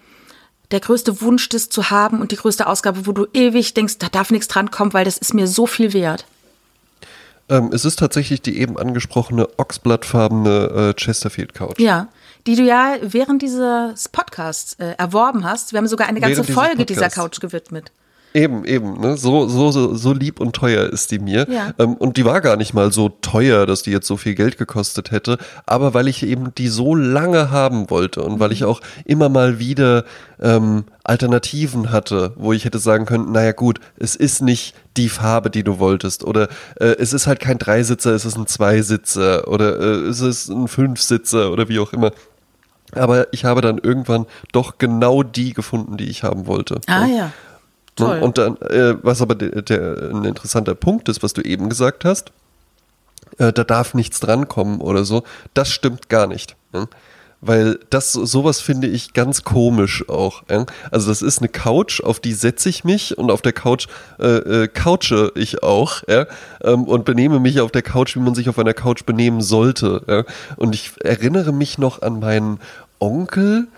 [0.71, 4.09] der größte Wunsch, das zu haben und die größte Ausgabe, wo du ewig denkst, da
[4.09, 6.25] darf nichts dran kommen, weil das ist mir so viel wert.
[7.49, 11.79] Ähm, es ist tatsächlich die eben angesprochene oxblattfarbene äh, Chesterfield Couch.
[11.79, 12.09] Ja.
[12.47, 15.73] Die du ja während dieses Podcasts äh, erworben hast.
[15.73, 17.11] Wir haben sogar eine ganze Während Folge dieser.
[17.11, 17.93] Couch gewidmet.
[18.35, 19.17] Eben, eben, ne?
[19.17, 21.47] So, so, so, so lieb und teuer ist die mir.
[21.51, 21.73] Ja.
[21.79, 24.59] Ähm, und die war gar nicht mal so teuer, dass die jetzt so viel Geld
[24.59, 25.39] gekostet hätte.
[25.65, 29.59] Aber weil ich eben die so lange haben wollte und weil ich auch immer mal
[29.59, 30.05] wieder
[30.41, 35.49] ähm, Alternativen hatte, wo ich hätte sagen können, naja gut, es ist nicht die Farbe,
[35.49, 36.23] die du wolltest.
[36.23, 39.49] Oder äh, es ist halt kein Dreisitzer, es ist ein Zweisitzer.
[39.49, 42.13] Oder äh, es ist ein Fünfsitzer oder wie auch immer.
[42.93, 46.81] Aber ich habe dann irgendwann doch genau die gefunden, die ich haben wollte.
[46.87, 47.33] Ah ja.
[47.99, 48.19] Toll.
[48.19, 48.25] Ne?
[48.25, 52.05] Und dann, äh, was aber der, der, ein interessanter Punkt ist, was du eben gesagt
[52.05, 52.33] hast,
[53.39, 55.23] äh, da darf nichts drankommen oder so,
[55.55, 56.57] das stimmt gar nicht.
[56.73, 56.89] Ne?
[57.41, 60.43] Weil das sowas finde ich ganz komisch auch.
[60.51, 60.67] Ja?
[60.91, 63.87] Also das ist eine Couch, auf die setze ich mich und auf der Couch
[64.19, 64.27] äh,
[64.65, 66.27] äh, couche ich auch ja?
[66.63, 70.03] ähm, und benehme mich auf der Couch, wie man sich auf einer Couch benehmen sollte.
[70.09, 70.25] Ja?
[70.57, 72.59] Und ich erinnere mich noch an meinen
[72.99, 73.69] Onkel,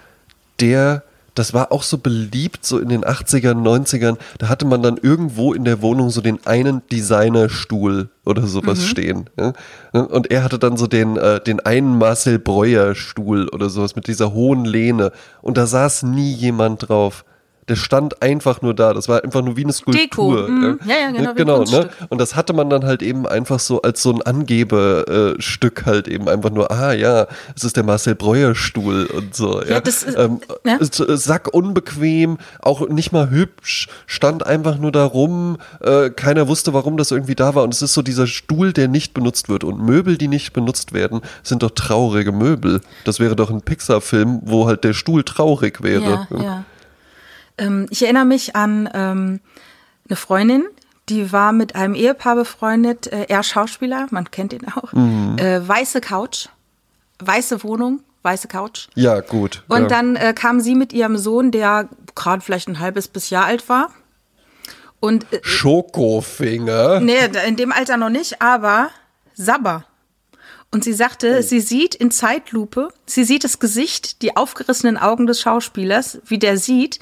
[0.61, 1.03] der,
[1.35, 5.53] das war auch so beliebt, so in den 80ern, 90ern, da hatte man dann irgendwo
[5.53, 9.31] in der Wohnung so den einen Designerstuhl oder sowas stehen.
[9.39, 9.53] Ja?
[9.93, 14.07] Und er hatte dann so den, äh, den einen Marcel Breuer Stuhl oder sowas mit
[14.07, 15.13] dieser hohen Lehne.
[15.43, 17.25] Und da saß nie jemand drauf.
[17.71, 18.93] Der stand einfach nur da.
[18.93, 20.37] Das war einfach nur wie eine Skulptur.
[20.43, 20.49] Deko.
[20.51, 20.81] Mhm.
[20.87, 21.89] Ja, ja, genau, ein genau ne?
[22.11, 26.29] Und das hatte man dann halt eben einfach so als so ein Angebestück halt eben
[26.29, 29.63] einfach nur, ah ja, es ist der Marcel Breuer Stuhl und so.
[29.63, 30.79] Ja, das ist- ähm, ja.
[31.17, 36.97] Sack unbequem, auch nicht mal hübsch, stand einfach nur da rum, äh, keiner wusste, warum
[36.97, 39.81] das irgendwie da war und es ist so dieser Stuhl, der nicht benutzt wird und
[39.81, 42.81] Möbel, die nicht benutzt werden, sind doch traurige Möbel.
[43.05, 46.27] Das wäre doch ein Pixar-Film, wo halt der Stuhl traurig wäre.
[46.31, 46.65] Ja, ja.
[47.61, 49.41] Ähm, ich erinnere mich an ähm,
[50.09, 50.65] eine Freundin,
[51.09, 54.93] die war mit einem Ehepaar befreundet, äh, er Schauspieler, man kennt ihn auch.
[54.93, 55.37] Mhm.
[55.39, 56.47] Äh, weiße Couch,
[57.21, 58.89] weiße Wohnung, weiße Couch.
[58.95, 59.63] Ja, gut.
[59.69, 59.89] Und ja.
[59.89, 63.69] dann äh, kam sie mit ihrem Sohn, der gerade vielleicht ein halbes bis Jahr alt
[63.69, 63.91] war.
[65.01, 67.01] Und äh, Schokofinger.
[67.01, 68.91] nee, in dem Alter noch nicht, aber
[69.35, 69.85] Sabber.
[70.73, 75.41] Und sie sagte, sie sieht in Zeitlupe, sie sieht das Gesicht, die aufgerissenen Augen des
[75.41, 77.01] Schauspielers, wie der sieht,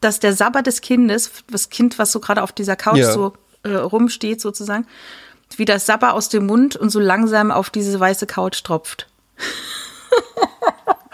[0.00, 3.12] dass der Sabber des Kindes, das Kind, was so gerade auf dieser Couch Ja.
[3.12, 3.32] so
[3.64, 4.86] äh, rumsteht sozusagen,
[5.56, 9.08] wie das Sabber aus dem Mund und so langsam auf diese weiße Couch tropft.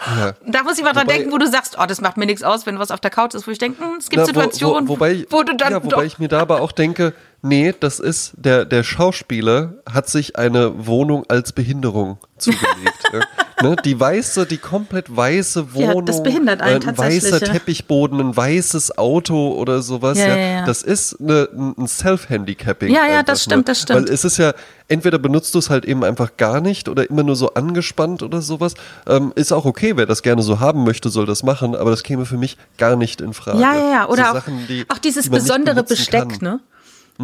[0.07, 0.33] Ja.
[0.45, 2.43] Da muss ich mal dran Wobei- denken, wo du sagst, oh, das macht mir nichts
[2.43, 4.27] aus, wenn was auf der Couch ist, wo ich denke, hm, es gibt Na, wo-
[4.27, 7.13] Situationen, wo, wobei, wo du dann ja, wobei ich mir da aber auch denke,
[7.45, 12.65] nee, das ist, der, der Schauspieler hat sich eine Wohnung als Behinderung zugelegt.
[13.13, 13.69] ja.
[13.69, 13.75] ne?
[13.85, 17.53] Die weiße, die komplett weiße Ja, Wohnung, das behindert einen äh, ein weißer ja.
[17.53, 20.17] Teppichboden, ein weißes Auto oder sowas.
[20.17, 20.65] Ja, Ja, ja, ja.
[20.65, 22.93] Das ist eine, ein Self-Handicapping.
[22.93, 23.63] Ja, ja, das stimmt, nur.
[23.65, 24.07] das stimmt.
[24.07, 24.53] Weil es ist ja,
[24.87, 28.41] entweder benutzt du es halt eben einfach gar nicht oder immer nur so angespannt oder
[28.41, 28.73] sowas.
[29.07, 32.03] Ähm, ist auch okay, wer das gerne so haben möchte, soll das machen, aber das
[32.03, 33.59] käme für mich gar nicht in Frage.
[33.59, 34.07] Ja, ja, ja.
[34.09, 36.39] Oder so auch, Sachen, die, auch dieses die besondere Besteck, kann.
[36.41, 36.59] ne?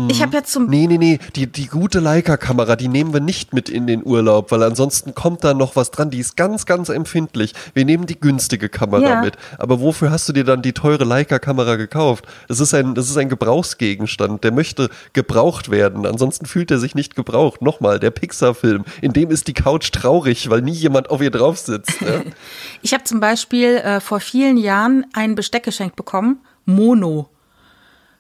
[0.07, 3.53] Ich habe ja zum Nee, nee, nee, die, die gute Leica-Kamera, die nehmen wir nicht
[3.53, 6.87] mit in den Urlaub, weil ansonsten kommt da noch was dran, die ist ganz, ganz
[6.87, 7.53] empfindlich.
[7.73, 9.21] Wir nehmen die günstige Kamera Ja.
[9.21, 9.35] mit.
[9.57, 12.25] Aber wofür hast du dir dann die teure Leica-Kamera gekauft?
[12.47, 16.95] Das ist, ein, das ist ein Gebrauchsgegenstand, der möchte gebraucht werden, ansonsten fühlt er sich
[16.95, 17.61] nicht gebraucht.
[17.61, 21.57] Nochmal, der Pixar-Film, in dem ist die Couch traurig, weil nie jemand auf ihr drauf
[21.57, 22.01] sitzt.
[22.01, 22.23] Ne?
[22.81, 27.29] Ich habe zum Beispiel äh, vor vielen Jahren ein Besteck geschenkt bekommen, Mono.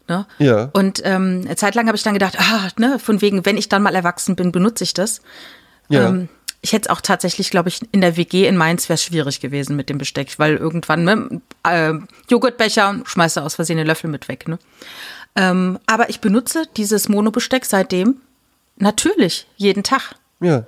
[0.07, 0.25] Ne?
[0.39, 0.69] Ja.
[0.73, 3.69] Und ähm, eine Zeit lang habe ich dann gedacht, ah, ne, von wegen, wenn ich
[3.69, 5.21] dann mal erwachsen bin, benutze ich das.
[5.89, 6.07] Ja.
[6.07, 6.29] Ähm,
[6.61, 9.75] ich hätte es auch tatsächlich, glaube ich, in der WG in Mainz wäre schwierig gewesen
[9.75, 11.93] mit dem Besteck, weil irgendwann ne, äh,
[12.29, 14.47] Joghurtbecher schmeißt du aus Versehen den Löffel mit weg.
[14.47, 14.59] Ne?
[15.35, 18.17] Ähm, aber ich benutze dieses Mono-Besteck seitdem
[18.77, 20.15] natürlich jeden Tag.
[20.39, 20.65] Ja.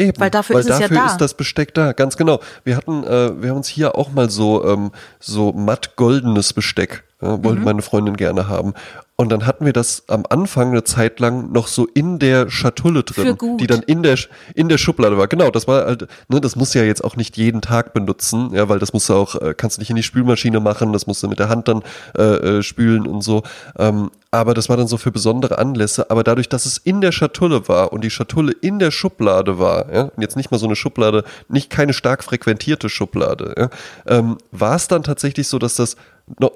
[0.00, 1.06] Eben, Weil dafür ist es ja dafür da.
[1.06, 2.40] ist das Besteck da, ganz genau.
[2.64, 7.04] Wir hatten, äh, wir haben uns hier auch mal so, ähm, so matt goldenes Besteck,
[7.20, 7.64] äh, wollte Mhm.
[7.64, 8.72] meine Freundin gerne haben.
[9.20, 13.02] Und dann hatten wir das am Anfang eine Zeit lang noch so in der Schatulle
[13.02, 14.16] drin, die dann in der
[14.54, 15.28] in der Schublade war.
[15.28, 18.54] Genau, das war halt, ne, das musst du ja jetzt auch nicht jeden Tag benutzen,
[18.54, 21.06] ja, weil das musst du auch, äh, kannst du nicht in die Spülmaschine machen, das
[21.06, 21.82] musst du mit der Hand dann
[22.16, 23.42] äh, äh, spülen und so.
[23.78, 26.10] Ähm, aber das war dann so für besondere Anlässe.
[26.10, 29.92] Aber dadurch, dass es in der Schatulle war und die Schatulle in der Schublade war,
[29.92, 33.70] ja, und jetzt nicht mal so eine Schublade, nicht keine stark frequentierte Schublade, ja,
[34.06, 35.96] ähm, war es dann tatsächlich so, dass das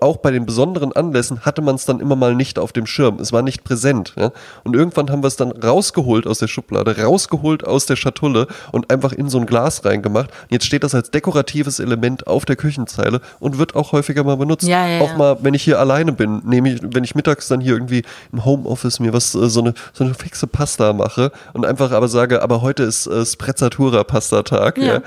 [0.01, 3.19] auch bei den besonderen Anlässen hatte man es dann immer mal nicht auf dem Schirm.
[3.19, 4.15] Es war nicht präsent.
[4.17, 4.33] Ja?
[4.63, 8.91] Und irgendwann haben wir es dann rausgeholt aus der Schublade, rausgeholt aus der Schatulle und
[8.91, 10.31] einfach in so ein Glas reingemacht.
[10.43, 14.37] Und jetzt steht das als dekoratives Element auf der Küchenzeile und wird auch häufiger mal
[14.37, 14.67] benutzt.
[14.67, 17.61] Ja, ja, auch mal, wenn ich hier alleine bin, nehme ich, wenn ich mittags dann
[17.61, 18.03] hier irgendwie
[18.33, 22.09] im Homeoffice mir was, äh, so eine, so eine fixe Pasta mache und einfach aber
[22.09, 24.85] sage, aber heute ist äh, Sprezzatura-Pasta-Tag, Ja.
[24.85, 25.03] ja.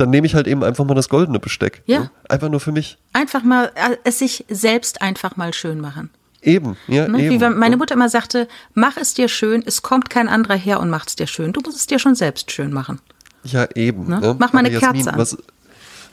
[0.00, 1.82] Dann nehme ich halt eben einfach mal das goldene Besteck.
[1.86, 2.00] Ja.
[2.00, 2.10] ne?
[2.28, 2.98] Einfach nur für mich.
[3.12, 6.10] Einfach mal, äh, es sich selbst einfach mal schön machen.
[6.42, 7.22] Eben, ja, Ne?
[7.22, 7.40] eben.
[7.40, 10.88] Wie meine Mutter immer sagte, mach es dir schön, es kommt kein anderer her und
[10.88, 11.52] macht es dir schön.
[11.52, 12.98] Du musst es dir schon selbst schön machen.
[13.44, 14.06] Ja, eben.
[14.06, 14.20] Ne?
[14.20, 14.36] Ne?
[14.38, 15.18] Mach mal eine Jasmin, Kerze an.
[15.18, 15.36] Was,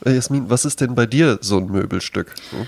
[0.05, 2.33] äh, Jasmin, was ist denn bei dir so ein Möbelstück?
[2.51, 2.67] Hm?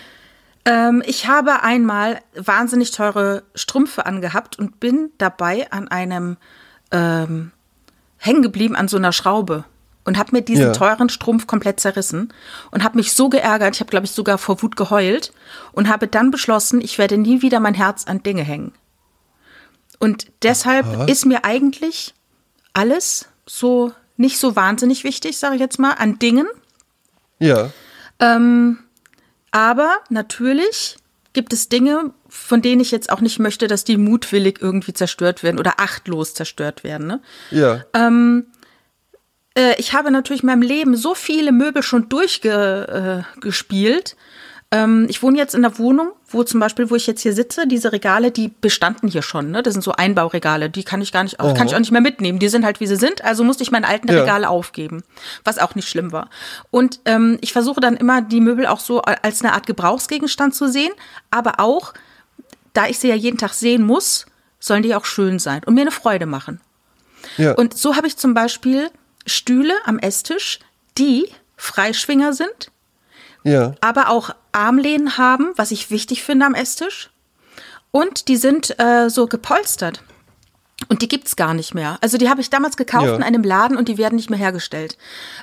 [0.66, 6.38] Ähm, ich habe einmal wahnsinnig teure Strümpfe angehabt und bin dabei an einem
[6.92, 7.52] ähm,
[8.18, 9.66] hängen geblieben an so einer Schraube
[10.10, 10.72] und habe mir diesen Ja.
[10.72, 12.34] teuren Strumpf komplett zerrissen
[12.72, 15.32] und habe mich so geärgert, ich habe glaube ich sogar vor Wut geheult
[15.72, 18.72] und habe dann beschlossen, ich werde nie wieder mein Herz an Dinge hängen.
[20.00, 22.16] Und deshalb ist mir eigentlich
[22.74, 26.48] alles so nicht so wahnsinnig wichtig, sage ich jetzt mal, an Dingen.
[27.38, 27.70] Ja,
[29.52, 30.98] Aber natürlich
[31.34, 35.44] gibt es Dinge, von denen ich jetzt auch nicht möchte, dass die mutwillig irgendwie zerstört
[35.44, 37.06] werden oder achtlos zerstört werden.
[37.06, 37.22] Ne?
[37.52, 37.84] ja.
[39.56, 42.90] Äh, ich habe natürlich in meinem Leben so viele Möbel schon durchgespielt.
[42.90, 44.16] Äh, gespielt.
[44.72, 47.66] Ähm, ich wohne jetzt in der Wohnung, wo zum Beispiel, wo ich jetzt hier sitze,
[47.66, 49.50] diese Regale, die bestanden hier schon.
[49.50, 49.64] Ne?
[49.64, 52.02] Das sind so Einbauregale, die kann ich gar nicht, auch, kann ich auch nicht mehr
[52.02, 52.38] mitnehmen.
[52.38, 54.20] Die sind halt wie sie sind, also musste ich meine alten Ja.
[54.20, 55.04] Regale aufgeben,
[55.44, 56.30] was auch nicht schlimm war.
[56.70, 60.68] Und ähm, ich versuche dann immer die Möbel auch so als eine Art Gebrauchsgegenstand zu
[60.68, 60.92] sehen,
[61.32, 61.96] aber auch,
[62.74, 64.28] da ich sie ja jeden Tag sehen muss,
[64.60, 66.62] sollen die auch schön sein und mir eine Freude machen.
[67.38, 67.54] Ja.
[67.54, 68.92] Und so habe ich zum Beispiel
[69.30, 70.60] Stühle am Esstisch,
[70.98, 72.72] die Freischwinger sind,
[73.44, 73.74] ja.
[73.82, 77.10] aber auch Armlehnen haben, was ich wichtig finde am Esstisch.
[77.92, 80.04] Und die sind äh, so gepolstert.
[80.88, 81.98] Und die gibt's gar nicht mehr.
[82.00, 83.16] Also die habe ich damals gekauft Ja.
[83.16, 84.98] in einem Laden und die werden nicht mehr hergestellt.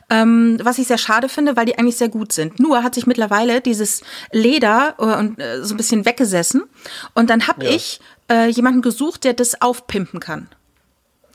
[0.08, 2.58] Ähm, was ich sehr schade finde, weil die eigentlich sehr gut sind.
[2.58, 6.62] Nur hat sich mittlerweile dieses Leder äh, und, äh, so ein bisschen weggesessen.
[7.14, 7.70] Und dann habe Ja.
[7.70, 10.48] ich äh, jemanden gesucht, der das aufpimpen kann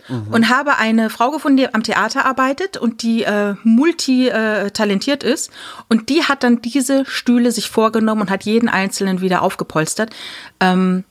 [0.08, 0.28] Mhm.
[0.34, 5.52] und habe eine Frau gefunden, die am Theater arbeitet und die äh, multi-talentiert ist.
[5.90, 10.12] Und die hat dann diese Stühle sich vorgenommen und hat jeden einzelnen wieder aufgepolstert.
[10.60, 11.04] Ähm,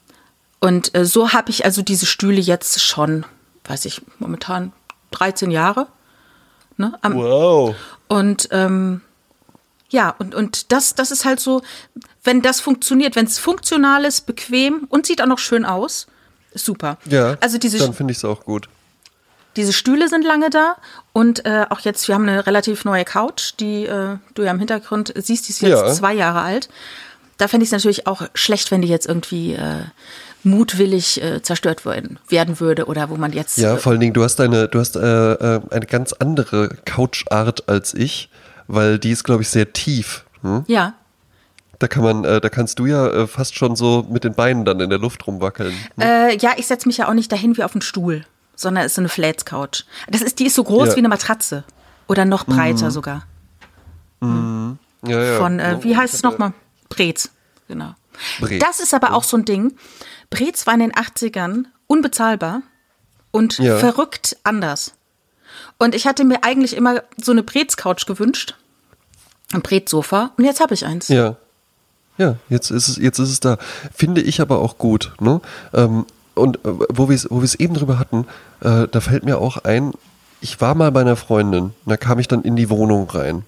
[0.61, 3.25] und äh, so habe ich also diese Stühle jetzt schon,
[3.65, 4.73] weiß ich, momentan
[5.13, 5.87] 13 Jahre.
[6.77, 7.75] Ne, am, Wow.
[8.09, 9.03] und ähm,
[9.91, 11.63] ja, und, und das, das ist halt so,
[12.25, 16.07] wenn das funktioniert, wenn es funktional ist, bequem und sieht auch noch schön aus,
[16.55, 16.97] super.
[17.07, 17.37] Ja.
[17.41, 18.69] also diese, Dann finde ich es auch gut.
[19.57, 20.77] Diese Stühle sind lange da
[21.13, 24.59] und äh, auch jetzt, wir haben eine relativ neue Couch, die äh, du ja im
[24.59, 25.93] Hintergrund siehst, die ist jetzt Ja.
[25.93, 26.69] zwei Jahre alt.
[27.39, 29.85] Da fände ich es natürlich auch schlecht, wenn die jetzt irgendwie äh,
[30.45, 33.59] mutwillig äh, zerstört werden, werden würde oder wo man jetzt.
[33.59, 36.69] Ja, äh, vor allen Dingen, du hast eine, du hast äh, äh, eine ganz andere
[36.85, 38.31] Couchart als ich,
[38.69, 40.25] weil die ist, glaube ich, sehr tief.
[40.43, 40.65] Hm?
[40.67, 40.95] ja.
[41.79, 44.67] Da kann man, äh, da kannst du ja äh, fast schon so mit den Beinen
[44.67, 45.73] dann in der Luft rumwackeln.
[45.99, 48.27] Äh, ja, ich setze mich ja auch nicht dahin wie auf einen Stuhl,
[48.61, 49.85] sondern es ist eine Flats Couch.
[50.09, 50.93] Das ist, die ist so groß Ja.
[50.93, 50.97] Mhm.
[50.97, 51.65] wie eine Matratze.
[52.09, 53.25] Oder noch breiter sogar.
[54.23, 54.77] Ja,
[55.23, 55.39] ja.
[55.39, 56.53] Von, äh, wie heißt es nochmal?
[56.89, 57.31] Brez.
[57.69, 57.95] Genau.
[58.41, 58.63] Brez.
[58.63, 59.77] Das ist aber auch so ein Ding.
[60.29, 62.63] Brez war in den 80ern unbezahlbar
[63.31, 64.93] und verrückt anders.
[65.79, 68.57] Und ich hatte mir eigentlich immer so eine Brez-Couch gewünscht.
[69.53, 70.33] Ein Brez-Sofa.
[70.37, 71.09] Und jetzt habe ich eins.
[71.09, 71.37] Ja.
[72.19, 73.57] Ja, jetzt ist es, jetzt ist es da.
[73.95, 75.13] Finde ich aber auch gut.
[75.21, 75.41] Ne?
[75.73, 76.05] Ähm,
[76.41, 78.27] und äh, wo wir es wo eben drüber hatten,
[78.61, 79.93] äh, da fällt mir auch ein,
[80.41, 83.45] ich war mal bei einer Freundin, und da kam ich dann in die Wohnung rein.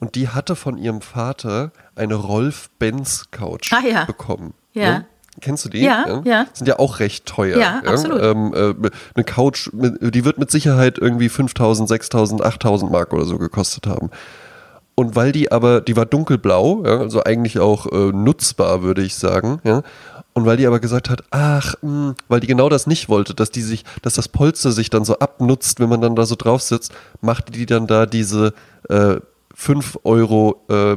[0.00, 4.04] Und die hatte von ihrem Vater eine Rolf-Benz-Couch Ah, ja.
[4.04, 4.52] bekommen.
[4.72, 4.98] Ja.
[4.98, 5.06] Ne?
[5.40, 5.80] Kennst du die?
[5.82, 6.46] Ja, ja.
[6.52, 7.58] Sind ja auch recht teuer.
[7.58, 8.22] Ja, absolut.
[8.22, 13.38] Ähm, äh, eine Couch, die wird mit Sicherheit irgendwie 5000, 6000, 8000 Mark oder so
[13.38, 14.10] gekostet haben.
[14.94, 19.16] Und weil die aber, die war dunkelblau, ja, also eigentlich auch äh, nutzbar, würde ich
[19.16, 19.82] sagen, ja.
[20.34, 23.50] Und weil die aber gesagt hat, ach, mh, weil die genau das nicht wollte, dass
[23.50, 26.60] die sich, dass das Polster sich dann so abnutzt, wenn man dann da so drauf
[26.60, 28.52] sitzt, machte die dann da diese
[28.88, 29.16] äh,
[29.54, 30.96] 5 Euro, äh,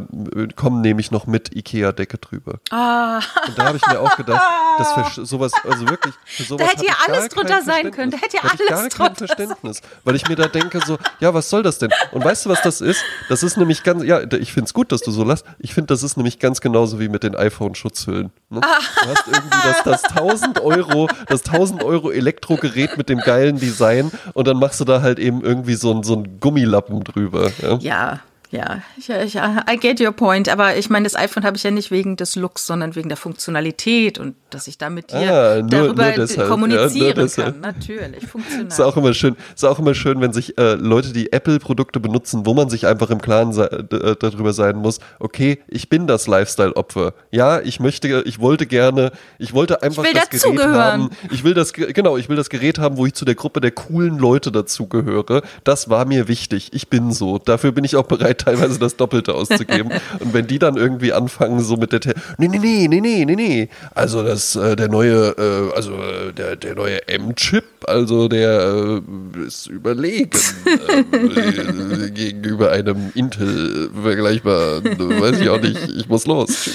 [0.55, 2.59] kommen nämlich noch mit Ikea-Decke drüber.
[2.71, 4.41] Ah, Und da habe ich mir auch gedacht,
[4.77, 8.11] das für sowas, also wirklich, für sowas hätte hab ja alles drunter kein sein können.
[8.11, 9.81] Da hätte ja Da hab ich alles gar kein drunter Verständnis.
[10.03, 11.91] Weil ich mir da denke so, ja, was soll das denn?
[12.11, 13.01] Und weißt du, was das ist?
[13.29, 15.45] Das ist nämlich ganz, ja, ich finde es gut, dass du so lässt.
[15.59, 18.31] Ich finde, das ist nämlich ganz genauso wie mit den iPhone-Schutzhüllen.
[18.49, 18.61] Ne?
[18.61, 24.11] Du hast irgendwie das, das 1000 Euro, das 1000 Euro Elektrogerät mit dem geilen Design
[24.33, 27.51] und dann machst du da halt eben irgendwie so einen so einen Gummilappen drüber.
[27.61, 27.77] Ja?
[27.79, 28.19] ja.
[28.49, 30.47] Ja, ich, ich, I get your point.
[30.47, 33.17] Aber ich meine, das iPhone habe ich ja nicht wegen des Looks, sondern wegen der
[33.17, 37.59] Funktionalität und dass ich da mit dir Ah, nur- darüber nur deshalb, kommunizieren ja, kann.
[37.59, 38.67] Natürlich, funktional.
[38.67, 42.45] Ist auch immer schön, ist auch immer schön, wenn sich äh, Leute, die Apple-Produkte benutzen,
[42.45, 47.13] wo man sich einfach im Klaren äh, darüber sein muss, okay, ich bin das Lifestyle-Opfer.
[47.31, 50.75] Ja, ich möchte, ich wollte gerne, ich wollte einfach will das Gerät dazugehören.
[50.75, 51.09] haben.
[51.31, 53.59] Ich will das, Ge- genau, ich will das Gerät haben, wo ich zu der Gruppe
[53.59, 55.41] der coolen Leute dazugehöre.
[55.65, 56.69] Das war mir wichtig.
[56.71, 57.39] Ich bin so.
[57.39, 59.91] Dafür bin ich auch bereit, teilweise das Doppelte auszugeben.
[60.19, 63.25] Und wenn die dann irgendwie anfangen, so mit der, Te nee, nee, nee, nee, nee,
[63.25, 63.69] nee, nee.
[63.93, 69.45] Also das, äh, der neue, äh, also äh, der, der neue M-Chip, also der äh,
[69.45, 70.31] ist überlegen
[70.65, 74.83] äh, gegenüber einem Intel vergleichbar.
[74.83, 75.77] Weiß ich auch nicht.
[75.95, 76.69] Ich muss los.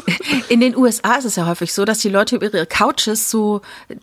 [0.48, 3.60] In den USA ist es ja häufig so, dass die Leute über ihre Couches so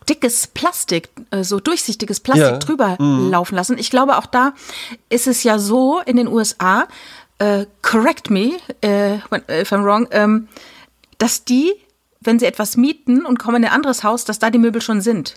[0.07, 2.57] dickes Plastik, äh, so durchsichtiges Plastik Ja.
[2.57, 3.77] drüber laufen lassen.
[3.77, 4.53] Ich glaube, auch da
[5.09, 6.87] ist es ja so in den USA,
[7.39, 9.15] äh, correct me äh,
[9.61, 10.47] if I'm wrong, ähm,
[11.17, 11.73] dass die,
[12.21, 15.01] wenn sie etwas mieten und kommen in ein anderes Haus, dass da die Möbel schon
[15.01, 15.35] sind.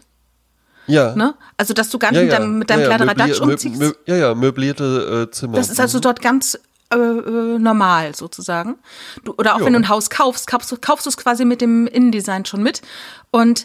[0.88, 1.14] Ja.
[1.14, 1.34] Ne?
[1.56, 2.38] Also, dass du gar nicht Ja, mit ja.
[2.40, 3.82] deinem, mit deinem ja, ja, Kladderadatsch umziehst.
[4.06, 5.54] ja, ja, möblierte äh, Zimmer.
[5.56, 6.58] Das ist also dort ganz
[6.92, 8.76] äh, äh, normal sozusagen.
[9.24, 9.66] Du, oder auch Ja.
[9.66, 12.62] wenn du ein Haus kaufst, kaufst, du- kaufst du es quasi mit dem Innendesign schon
[12.62, 12.82] mit.
[13.30, 13.64] Und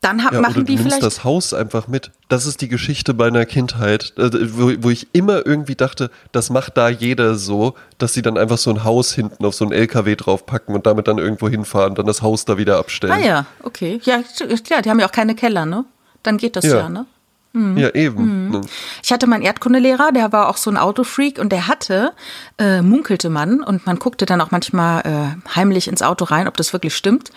[0.00, 1.02] dann ha- Ja, machen oder die du nimmst vielleicht.
[1.02, 2.10] das Haus einfach mit.
[2.28, 6.76] Das ist die Geschichte meiner Kindheit, äh, wo, wo ich immer irgendwie dachte, das macht
[6.76, 10.14] da jeder so, dass sie dann einfach so ein Haus hinten auf so einen LKW
[10.16, 13.14] draufpacken und damit dann irgendwo hinfahren, dann das Haus da wieder abstellen.
[13.14, 13.98] Ah ja, okay.
[14.04, 14.20] Ja,
[14.62, 15.86] klar, die haben ja auch keine Keller, ne?
[16.22, 16.76] Dann geht das Ja.
[16.80, 17.06] ja, ne?
[17.54, 18.50] Ja, eben.
[18.50, 18.60] ne?
[19.02, 22.12] Ich hatte meinen Erdkundelehrer, der war auch so ein Autofreak und der hatte,
[22.58, 26.56] äh, munkelte man, und man guckte dann auch manchmal äh, heimlich ins Auto rein, ob
[26.56, 27.30] das wirklich stimmt.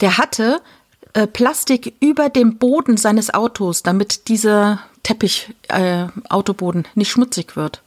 [0.00, 0.62] Der hatte
[1.12, 7.82] äh, Plastik über dem Boden seines Autos, damit dieser Teppich, äh, Autoboden nicht schmutzig wird.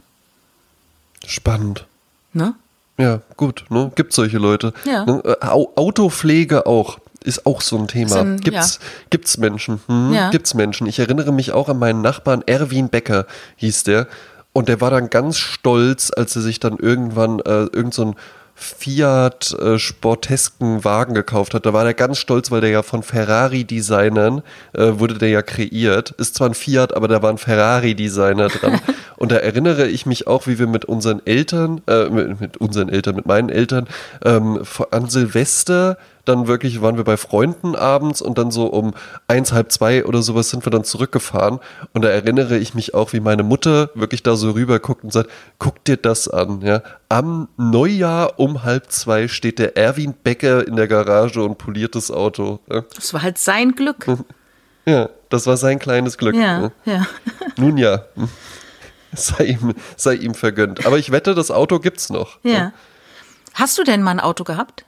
[1.25, 1.87] Spannend.
[2.33, 2.53] Ne?
[2.97, 3.91] Ja, gut, ne?
[3.95, 4.73] Gibt solche Leute.
[4.85, 5.05] Ja.
[5.05, 5.37] Ne?
[5.41, 6.99] Au Autopflege auch.
[7.25, 8.21] Ist auch so ein Thema.
[8.21, 9.81] Ein- gibt's, gibt's Menschen.
[9.87, 10.29] Hm, Ja.
[10.29, 10.87] Gibt's Menschen.
[10.87, 13.25] Ich erinnere mich auch an meinen Nachbarn, Erwin Becker
[13.57, 14.07] hieß der.
[14.53, 18.15] Und der war dann ganz stolz, als er sich dann irgendwann äh, irgend so ein
[18.57, 21.65] Fiat äh, sportesken Wagen gekauft hat.
[21.65, 26.11] Da war der ganz stolz, weil der ja von Ferrari-Designern äh, wurde der ja kreiert.
[26.11, 28.79] Ist zwar ein Fiat, aber da war ein Ferrari-Designer dran.
[29.17, 32.89] Und da erinnere ich mich auch, wie wir mit unseren Eltern, äh, mit, mit unseren
[32.89, 33.87] Eltern, mit meinen Eltern,
[34.23, 34.61] ähm,
[34.91, 38.93] an Silvester dann wirklich waren wir bei Freunden abends und dann so um
[39.27, 41.59] eins, halb zwei oder sowas sind wir dann zurückgefahren.
[41.93, 45.13] Und da erinnere ich mich auch, wie meine Mutter wirklich da so rüber guckt und
[45.13, 46.81] sagt, guck dir das an, ja.
[47.09, 52.11] Am Neujahr um halb zwei steht der Erwin Becker in der Garage und poliert das
[52.11, 52.59] Auto.
[52.69, 54.05] Ja, Das war halt sein Glück.
[54.85, 56.35] ja das war sein kleines Glück.
[56.35, 56.71] Ja, ne?
[56.85, 57.05] ja.
[57.57, 58.05] Nun ja,
[59.13, 60.85] sei ihm, sei ihm vergönnt.
[60.85, 62.39] Aber ich wette, das Auto gibt's noch.
[62.43, 62.71] Ja.
[63.53, 64.84] Hast du denn mal ein Auto gehabt?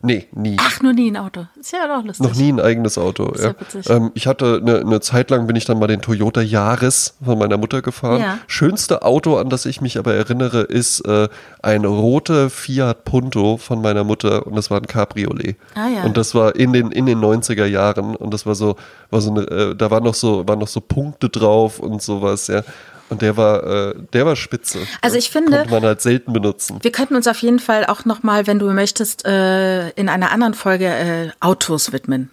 [0.00, 0.56] Nee, nie.
[0.60, 1.46] Ach, nur nie ein Auto.
[1.58, 2.26] Ist ja doch lustig.
[2.26, 3.26] Noch nie ein eigenes Auto.
[3.32, 3.48] Ist Ja.
[3.50, 3.90] ja witzig.
[3.90, 7.38] Ähm, ich hatte eine, eine Zeit lang bin ich dann mal den Toyota Yaris von
[7.38, 8.20] meiner Mutter gefahren.
[8.20, 8.38] Ja.
[8.46, 11.28] Schönste Auto, an das ich mich aber erinnere, ist äh,
[11.62, 15.56] ein roter Fiat Punto von meiner Mutter und das war ein Cabriolet.
[15.74, 16.04] Ah, ja.
[16.04, 18.76] Und das war in den in den 90er Jahren und das war so
[19.10, 22.46] war so eine äh, da waren noch so waren noch so Punkte drauf und sowas,
[22.46, 22.62] ja.
[23.10, 24.80] Und der war äh, der war spitze.
[25.00, 26.78] Also ich finde- konnte man halt selten benutzen.
[26.82, 30.54] Wir könnten uns auf jeden Fall auch nochmal, wenn du möchtest, äh, in einer anderen
[30.54, 32.30] Folge äh, Autos widmen.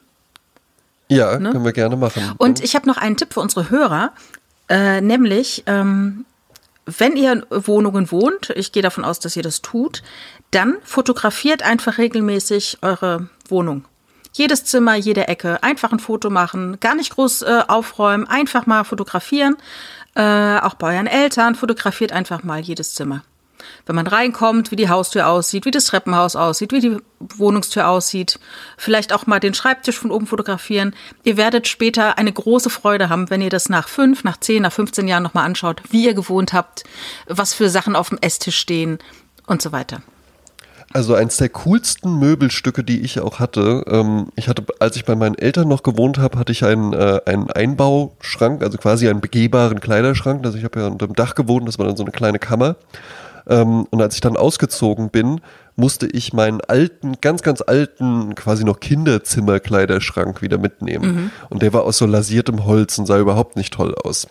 [1.08, 2.24] Ja, können wir gerne machen.
[2.24, 2.34] Ne?
[2.38, 4.12] Und ich habe noch einen Tipp für unsere Hörer,
[4.70, 6.26] äh, nämlich, ähm,
[6.86, 10.04] wenn ihr in Wohnungen wohnt, ich gehe davon aus, dass ihr das tut,
[10.52, 13.86] dann fotografiert einfach regelmäßig eure Wohnung.
[14.34, 18.84] Jedes Zimmer, jede Ecke, einfach ein Foto machen, gar nicht groß äh, aufräumen, einfach mal
[18.84, 19.56] fotografieren.
[20.16, 23.24] Äh, auch bei euren Eltern fotografiert einfach mal jedes Zimmer.
[23.86, 28.40] Wenn man reinkommt, wie die Haustür aussieht, wie das Treppenhaus aussieht, wie die Wohnungstür aussieht,
[28.78, 30.96] vielleicht auch mal den Schreibtisch von oben fotografieren.
[31.24, 34.74] Ihr werdet später eine große Freude haben, wenn ihr das nach fünf, nach zehn, nach
[34.74, 36.84] 15 Jahren nochmal anschaut, wie ihr gewohnt habt,
[37.28, 39.00] was für Sachen auf dem Esstisch stehen
[39.48, 40.02] und so weiter.
[40.96, 43.84] Also eins der coolsten Möbelstücke, die ich auch hatte.
[43.86, 47.20] Ähm, ich hatte, als ich bei meinen Eltern noch gewohnt habe, hatte ich einen, äh,
[47.26, 50.46] einen Einbauschrank, also quasi einen begehbaren Kleiderschrank.
[50.46, 52.78] Also ich habe ja unter dem Dach gewohnt, das war dann so eine kleine Kammer.
[53.46, 55.42] Ähm, und als ich dann ausgezogen bin,
[55.76, 61.30] musste ich meinen alten, ganz, ganz alten, quasi noch Kinderzimmerkleiderschrank wieder mitnehmen.
[61.50, 64.30] Und der war aus so lasiertem Holz und sah überhaupt nicht toll aus.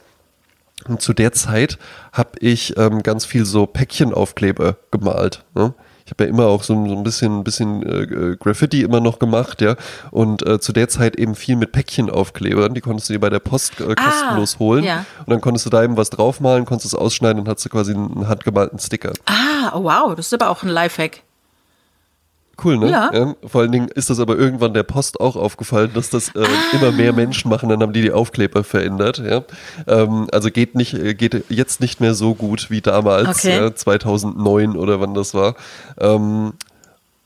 [0.89, 1.77] Und zu der Zeit
[2.15, 5.45] habe ich ähm, ganz viel so Päckchenaufkleber gemalt.
[5.55, 5.75] Ne?
[6.07, 8.03] Ich habe ja immer auch so, ein- so ein bisschen, ein bisschen äh,
[8.33, 9.75] äh, Graffiti immer noch gemacht, ja.
[10.11, 12.75] Und äh, zu der Zeit eben viel mit Päckchenaufklebern.
[12.75, 14.85] Die konntest du dir bei der Post äh, kostenlos holen.
[14.85, 15.07] ja.
[15.21, 17.95] Und dann konntest du da eben was draufmalen, konntest es ausschneiden und hast du quasi
[17.95, 19.13] einen, handgemalten Sticker.
[19.27, 21.23] Ah, wow, das ist aber auch ein Lifehack.
[22.63, 22.91] Cool, ne?
[22.91, 23.35] Ja.
[23.47, 26.77] Vor allen Dingen ist das aber irgendwann der Post auch aufgefallen, dass das äh, Ah.
[26.77, 29.43] immer mehr Menschen machen, dann haben die die Aufkleber verändert, ja.
[29.87, 33.57] Ähm, also geht nicht, äh, geht jetzt nicht mehr so gut wie damals, Okay.
[33.57, 35.57] ja, 2009 oder wann das war.
[35.99, 36.53] Ähm,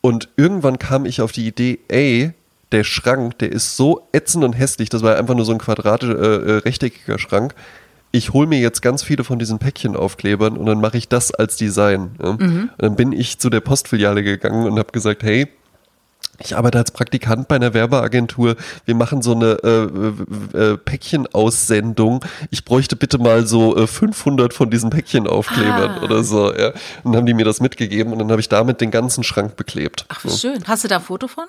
[0.00, 2.32] und irgendwann kam ich auf die Idee, ey,
[2.72, 6.10] der Schrank, der ist so ätzend und hässlich, das war einfach nur so ein quadratisch,
[6.10, 7.54] äh, äh, rechteckiger Schrank.
[8.10, 11.56] Ich hole mir jetzt ganz viele von diesen Päckchenaufklebern und dann mache ich das als
[11.56, 12.12] Design.
[12.22, 12.30] Ja?
[12.30, 15.46] Und dann bin ich zu der Postfiliale gegangen und habe gesagt, hey,
[16.40, 18.54] ich arbeite als Praktikant bei einer Werbeagentur.
[18.86, 19.58] Wir machen so eine
[20.54, 22.24] äh, äh, Päckchenaussendung.
[22.50, 26.02] Ich bräuchte bitte mal so äh, 500 von diesen Päckchenaufklebern Ah.
[26.02, 26.54] oder so.
[26.54, 26.68] Ja.
[27.02, 29.56] Und dann haben die mir das mitgegeben und dann habe ich damit den ganzen Schrank
[29.56, 30.06] beklebt.
[30.08, 30.36] Ach, wie so.
[30.36, 30.62] schön.
[30.66, 31.44] Hast du da ein Foto von?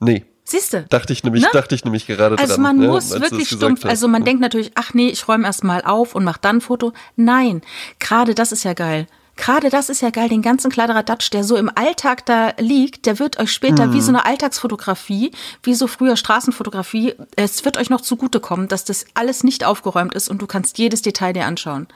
[0.00, 0.82] Nee, Siehst du?
[0.88, 1.48] dachte ich nämlich, Ne?
[1.52, 2.62] dachte ich nämlich gerade Also dran.
[2.62, 5.82] man ja, muss wirklich stumpf, also man denkt natürlich, ach nee, ich räume erst mal
[5.84, 6.92] auf und mache dann ein Foto.
[7.16, 7.60] Nein,
[7.98, 9.06] gerade das ist ja geil.
[9.36, 13.18] Gerade das ist ja geil, den ganzen Kladderadatsch, der so im Alltag da liegt, der
[13.20, 15.30] wird euch später wie so eine Alltagsfotografie,
[15.62, 20.28] wie so früher Straßenfotografie, es wird euch noch zugutekommen, dass das alles nicht aufgeräumt ist
[20.28, 21.86] und du kannst jedes Detail dir anschauen.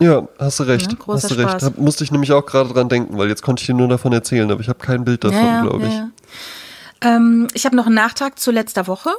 [0.00, 0.92] Ja, hast du recht.
[0.92, 1.50] Ja, großer hast du recht.
[1.52, 1.62] Spaß.
[1.62, 4.12] Hab, musste ich nämlich auch gerade dran denken, weil jetzt konnte ich dir nur davon
[4.12, 5.94] erzählen, aber ich habe kein Bild davon, glaube ich.
[7.00, 9.10] Ähm, ich habe noch einen Nachtrag zu letzter Woche.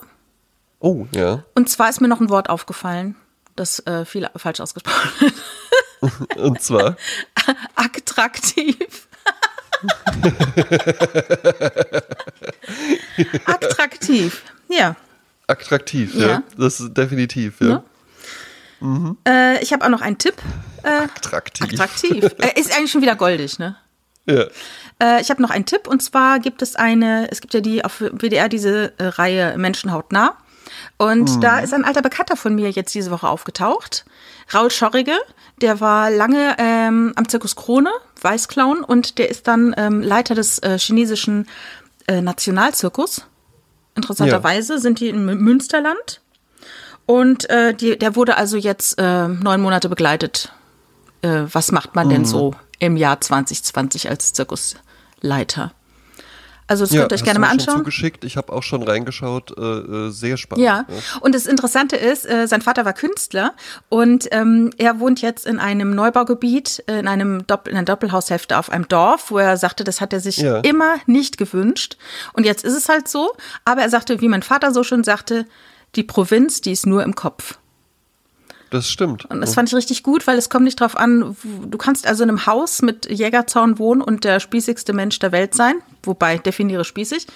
[0.80, 1.44] Oh, ja.
[1.56, 3.16] Und zwar ist mir noch ein Wort aufgefallen,
[3.56, 5.34] das äh, viel falsch ausgesprochen wird.
[6.38, 6.96] Und zwar?
[7.76, 9.08] Attraktiv.
[13.46, 14.96] Attraktiv, ja.
[15.48, 16.28] Attraktiv, ja.
[16.28, 16.44] Ja.
[16.58, 17.84] Das ist definitiv, ja.
[18.82, 19.16] Ja.
[19.28, 20.36] Äh, ich habe auch noch einen Tipp.
[20.84, 21.74] Äh, Attraktiv.
[21.74, 22.24] attraktiv.
[22.40, 23.76] äh, ist eigentlich schon wieder goldig, ne?
[24.26, 24.46] Ja.
[25.02, 27.84] Äh, ich habe noch einen Tipp und zwar gibt es eine, es gibt ja die
[27.86, 30.38] auf WDR diese äh, Reihe Menschenhaut nah.
[30.98, 34.06] Und da ist ein alter Bekannter von mir jetzt diese Woche aufgetaucht.
[34.54, 35.14] Raul Schorrige,
[35.62, 37.92] der war lange ähm, am Zirkus Krone,
[38.22, 41.48] Weißclown, und der ist dann ähm, Leiter des äh, chinesischen
[42.08, 43.26] äh, Nationalzirkus.
[43.96, 46.22] Interessanterweise sind die im Münsterland.
[47.06, 50.52] Und äh, die, der wurde also jetzt äh, neun Monate begleitet.
[51.22, 54.34] Äh, was macht man denn so im Jahr 2020 als
[55.22, 55.72] Zirkusleiter?
[56.70, 57.78] Also das könnt ihr euch gerne mal mir schon anschauen.
[57.78, 58.26] zugeschickt.
[58.26, 59.58] Ich habe auch schon reingeschaut.
[59.58, 60.66] Äh, äh, sehr spannend.
[60.66, 60.86] Ja,
[61.22, 63.54] und das Interessante ist, äh, sein Vater war Künstler
[63.88, 68.58] und ähm, er wohnt jetzt in einem Neubaugebiet, äh, in einem Doppel, in einer Doppelhaushälfte
[68.58, 70.58] auf einem Dorf, wo er sagte, das hat er sich Ja.
[70.60, 71.96] immer nicht gewünscht.
[72.34, 73.32] Und jetzt ist es halt so.
[73.64, 75.46] Aber er sagte, wie mein Vater so schön sagte,
[75.96, 77.58] die Provinz, die ist nur im Kopf.
[78.70, 79.26] Das stimmt.
[79.26, 82.24] Und das fand ich richtig gut, weil es kommt nicht drauf an, du kannst also
[82.24, 86.84] in einem Haus mit Jägerzaun wohnen und der spießigste Mensch der Welt sein, wobei definiere
[86.84, 87.28] spießig.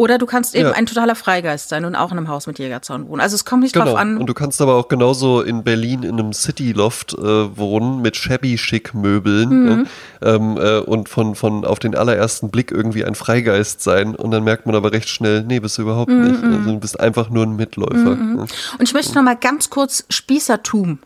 [0.00, 0.72] Oder du kannst eben Ja.
[0.72, 3.20] ein totaler Freigeist sein und auch in einem Haus mit Jägerzaun wohnen.
[3.20, 3.84] Also es kommt nicht Genau.
[3.84, 4.16] drauf an.
[4.16, 8.56] Und du kannst aber auch genauso in Berlin in einem City-Loft äh, wohnen mit shabby
[8.56, 9.66] schick Möbeln Mhm.
[9.66, 9.84] ne?
[10.22, 14.14] ähm, äh, und von, von auf den allerersten Blick irgendwie ein Freigeist sein.
[14.16, 16.42] Und dann merkt man aber recht schnell, nee, bist du überhaupt Mhm, nicht.
[16.44, 18.16] Also du bist einfach nur ein Mitläufer.
[18.16, 18.40] ne?
[18.40, 18.50] Und
[18.82, 20.98] ich möchte noch mal ganz kurz Spießertum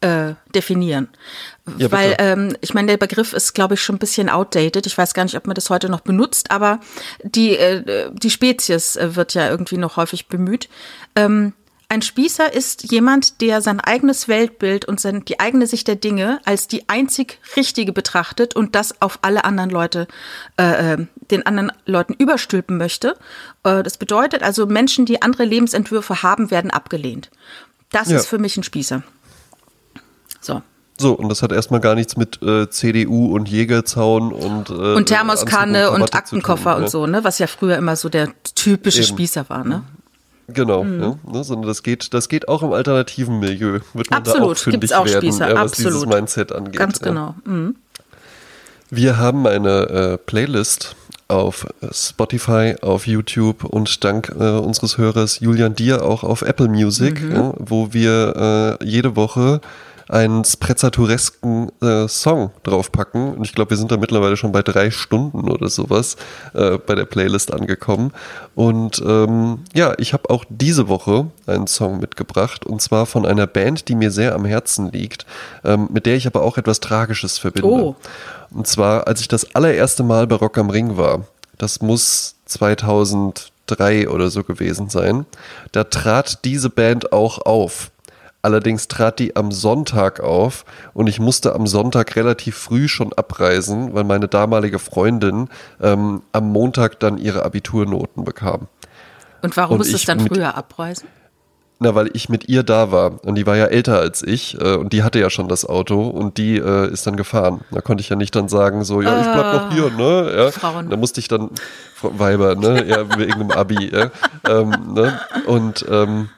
[0.00, 1.08] äh, definieren.
[1.76, 4.86] Ja, Weil, ähm, ich meine, der Begriff ist, glaube ich, schon ein bisschen outdated.
[4.86, 6.80] Ich weiß gar nicht, ob man das heute noch benutzt, aber
[7.22, 10.68] die, äh, die Spezies äh, wird ja irgendwie noch häufig bemüht.
[11.16, 11.52] Ähm,
[11.92, 16.40] ein Spießer ist jemand, der sein eigenes Weltbild und sein, die eigene Sicht der Dinge
[16.44, 20.06] als die einzig richtige betrachtet und das auf alle anderen Leute,
[20.56, 23.16] äh, äh, den anderen Leuten überstülpen möchte.
[23.64, 27.28] Äh, das bedeutet also, Menschen, die andere Lebensentwürfe haben, werden abgelehnt.
[27.90, 28.18] Das Ja.
[28.18, 29.02] ist für mich ein Spießer.
[31.00, 31.14] So.
[31.14, 35.90] Und das hat erstmal gar nichts mit äh, CDU und Jägerzaun und äh, Und Thermoskanne
[35.90, 36.90] und zu Aktenkoffer tun, und ne?
[36.90, 37.24] so, ne?
[37.24, 39.08] Was ja früher immer so der typische Eben.
[39.08, 39.82] Spießer war, ne?
[40.52, 43.80] Genau, ja, ne, sondern das geht, das geht auch im alternativen Milieu.
[43.94, 46.14] Wird man da auch Absolut, gibt's auch werden, Spießer, ja, was dieses absolut.
[46.14, 46.76] Mindset angeht.
[46.76, 47.06] Ganz ja.
[47.06, 47.34] genau.
[47.44, 47.76] Mhm.
[48.90, 50.96] Wir haben eine äh, Playlist
[51.28, 56.68] auf äh, Spotify, auf YouTube und dank äh, unseres Hörers Julian Dier auch auf Apple
[56.68, 57.32] Music, Mhm.
[57.32, 59.60] ja, wo wir äh, jede Woche
[60.10, 63.34] einen sprezaturesken äh, Song draufpacken.
[63.34, 66.16] Und ich glaube, wir sind da mittlerweile schon bei drei Stunden oder sowas
[66.52, 68.12] äh, bei der Playlist angekommen.
[68.56, 73.46] Und ähm, ja, ich habe auch diese Woche einen Song mitgebracht und zwar von einer
[73.46, 75.26] Band, die mir sehr am Herzen liegt,
[75.64, 77.68] ähm, mit der ich aber auch etwas Tragisches verbinde.
[77.68, 77.96] Oh.
[78.50, 81.24] Und zwar, als ich das allererste Mal bei Rock am Ring war,
[81.56, 85.24] das muss 2003 oder so gewesen sein,
[85.70, 87.92] da trat diese Band auch auf.
[88.42, 90.64] Allerdings trat die am Sonntag auf
[90.94, 95.48] und ich musste am Sonntag relativ früh schon abreisen, weil meine damalige Freundin
[95.82, 98.68] ähm, am Montag dann ihre Abiturnoten bekam.
[99.42, 101.08] Und warum Und musst du dann mit- früher abreisen?
[101.82, 104.74] Na, weil ich mit ihr da war und die war ja älter als ich äh,
[104.76, 107.62] und die hatte ja schon das Auto und die äh, ist dann gefahren.
[107.70, 110.30] Da konnte ich ja nicht dann sagen, so, ja, ich bleib noch hier, ne?
[110.36, 110.50] Ja.
[110.50, 110.90] Frauen.
[110.90, 111.48] Da musste ich dann,
[112.02, 112.86] Weiber, ne?
[112.86, 114.10] Ja, wegen dem Abi, ja.
[114.46, 115.18] ähm, ne?
[115.46, 116.28] Und ähm,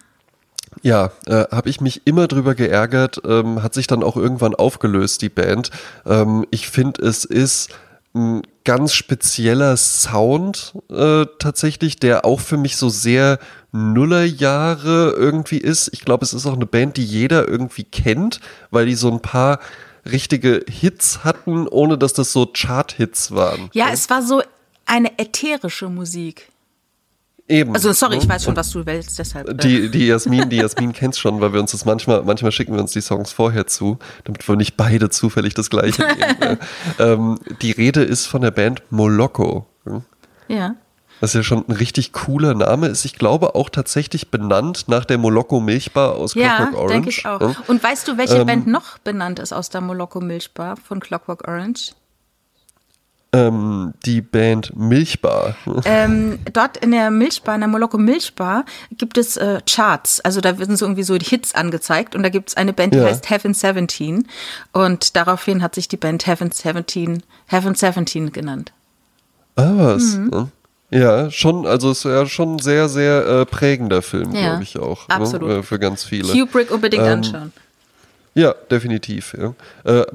[0.81, 5.23] ja, äh, habe ich mich immer drüber geärgert, ähm, hat sich dann auch irgendwann aufgelöst,
[5.23, 5.71] die Band.
[6.07, 7.71] Ähm, ich finde, es ist
[8.15, 13.39] ein ganz spezieller Sound äh, tatsächlich, der auch für mich so sehr
[13.73, 15.89] Nullerjahre irgendwie ist.
[15.93, 19.21] Ich glaube, es ist auch eine Band, die jeder irgendwie kennt, weil die so ein
[19.21, 19.61] paar
[20.05, 23.71] richtige Hits hatten, ohne dass das so Chart-Hits waren.
[23.73, 24.43] Ja, es war so
[24.85, 26.52] eine ätherische Musik.
[27.53, 27.75] Eben.
[27.75, 28.31] Also sorry, ich ne?
[28.35, 29.49] weiß schon, was du willst, deshalb.
[29.49, 32.73] äh, Die, die Jasmin, die Jasmin kennt's schon, weil wir uns das manchmal, manchmal schicken
[32.75, 36.59] wir uns die Songs vorher zu, damit wir nicht beide zufällig das gleiche nehmen.
[36.99, 37.13] ja.
[37.13, 39.67] ähm, die Rede ist von der Band Moloko.
[39.85, 40.03] hm?
[40.49, 40.75] ja.
[41.21, 43.05] Was ja schon ein richtig cooler Name ist.
[43.05, 46.93] Ich glaube auch tatsächlich benannt nach der Moloko Milchbar aus Ja, Clockwork Orange.
[46.95, 47.41] denke ich auch.
[47.41, 47.55] ja.
[47.69, 51.47] Und weißt du, welche Ähm, Band noch benannt ist aus der Moloko Milchbar von Clockwork
[51.47, 51.93] Orange?
[53.35, 55.57] Ähm, die Band Milchbar.
[55.87, 58.67] ähm, dort in der Milchbar, in der Moloko Milchbar,
[58.99, 60.21] gibt es äh, Charts.
[60.21, 62.93] Also da werden so irgendwie so die Hits angezeigt und da gibt es eine Band,
[62.93, 63.05] die Ja.
[63.05, 64.29] heißt Heaven 17
[64.73, 68.73] und daraufhin hat sich die Band Heaven 17, Heaven 17 genannt.
[69.57, 70.03] Ah, was?
[70.17, 70.29] Mhm.
[70.29, 70.49] ne?
[70.91, 74.63] Ja, schon, also es ist ja schon ein sehr, sehr äh, prägender Film, Ja, glaube
[74.65, 75.09] ich auch.
[75.09, 75.49] absolut.
[75.49, 75.63] Ne?
[75.63, 76.31] Für ganz viele.
[76.35, 77.53] Kubrick unbedingt Ähm, anschauen.
[78.35, 79.37] Ja, definitiv.
[79.39, 79.55] Ja.
[79.85, 80.07] Äh,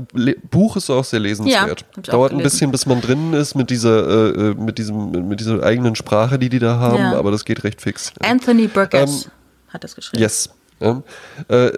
[0.50, 1.86] Buch ist auch sehr lesenswert.
[1.98, 5.40] auch Dauert ein bisschen, bis man drin ist mit dieser, äh, äh, mit diesem, mit
[5.40, 7.14] dieser eigenen Sprache, die die da haben, Ja.
[7.18, 8.12] aber das geht recht fix.
[8.24, 8.30] Ja.
[8.32, 9.32] Anthony Burgess Ähm,
[9.70, 10.22] hat das geschrieben.
[10.24, 10.50] Yes.
[10.80, 11.04] Ja.
[11.48, 11.72] Äh,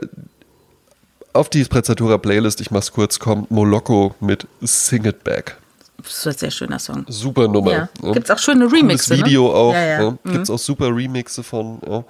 [1.34, 5.58] auf die Sprezzatura Playlist, ich mach's kurz, kommt Moloko mit Sing It Back.
[5.98, 7.06] Das ist ein sehr schöner Song.
[7.10, 7.72] Super Nummer.
[8.02, 8.12] Ja.
[8.14, 9.18] Gibt's auch schöne Remixe, Cooles ne?
[9.18, 9.74] Video auch.
[9.74, 10.02] Ja, ja.
[10.04, 10.18] Ja.
[10.32, 11.80] Gibt's auch super Remixe von.
[11.86, 12.04] Ja.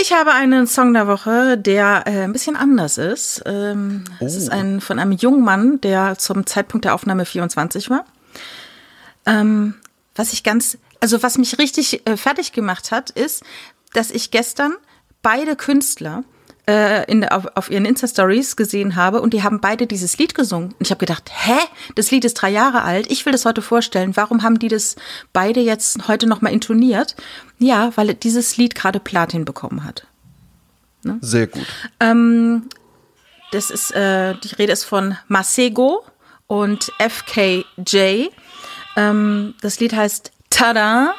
[0.00, 3.42] Ich habe einen Song der Woche, der äh, ein bisschen anders ist.
[3.46, 4.38] Ähm, Es Oh.
[4.38, 8.04] ist ein von einem jungen Mann, der zum Zeitpunkt der Aufnahme 24 war.
[9.26, 9.74] Ähm,
[10.14, 13.42] was ich ganz, also was mich richtig äh, fertig gemacht hat, ist,
[13.92, 14.74] dass ich gestern
[15.22, 16.22] beide Künstler
[16.68, 20.68] äh, in, auf, auf ihren Insta-Stories gesehen habe und die haben beide dieses Lied gesungen.
[20.72, 21.58] Und ich habe gedacht, hä?
[21.94, 23.10] Das Lied ist drei Jahre alt.
[23.10, 24.16] Ich will das heute vorstellen.
[24.16, 24.96] Warum haben die das
[25.32, 27.16] beide jetzt heute nochmal intoniert?
[27.58, 30.06] Ja, weil dieses Lied gerade Platin bekommen hat.
[31.22, 31.66] Sehr gut.
[33.50, 36.04] Das ist, äh, die Rede ist von Masego
[36.46, 38.28] und FKJ.
[38.94, 41.14] Ähm, das Lied heißt Tada.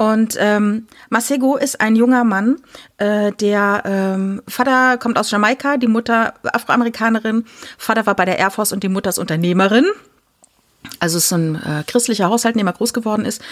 [0.00, 2.56] Und ähm, Masego ist ein junger Mann,
[2.96, 7.44] äh, der ähm, Vater kommt aus Jamaika, die Mutter Afroamerikanerin,
[7.76, 9.84] Vater war bei der Air Force und die Mutter ist Unternehmerin.
[11.00, 13.42] Also ist so ein äh, christlicher Haushalt, in dem er groß geworden ist.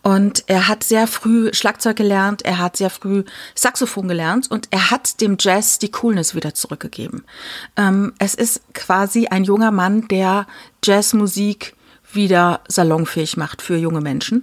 [0.00, 4.90] Und er hat sehr früh Schlagzeug gelernt, er hat sehr früh Saxophon gelernt und er
[4.90, 7.24] hat dem Jazz die Coolness wieder zurückgegeben.
[7.76, 10.46] Ähm, es ist quasi ein junger Mann, der
[10.82, 11.76] Jazzmusik
[12.10, 14.42] wieder salonfähig macht für junge Menschen.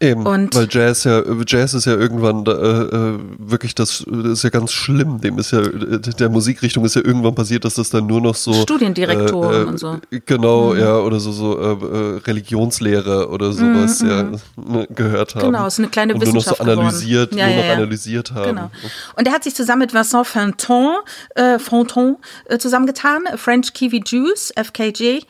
[0.00, 4.42] Eben, Und- weil Jazz ja, Jazz ist ja irgendwann äh, äh, wirklich das, das ist
[4.44, 5.20] ja ganz schlimm.
[5.20, 8.36] Dem ist ja, äh, der Musikrichtung ist ja irgendwann passiert, dass das dann nur noch
[8.36, 9.94] so Studiendirektoren und so.
[9.94, 10.22] Mhm.
[10.24, 15.48] Genau, ja, oder so, so äh, äh, Religionslehrer oder sowas ja, ne, gehört haben.
[15.48, 17.60] Mhm, Genau, es ist eine kleine Und nur noch so Wissenschaft analysiert, Ja, nur ja,
[17.60, 17.72] noch ja.
[17.74, 18.48] analysiert haben.
[18.54, 18.70] Genau.
[19.16, 20.94] Und er hat sich zusammen mit Vincent Fanton,
[21.34, 25.22] äh, Fonton äh, zusammengetan, French Kiwi Juice, FKJ.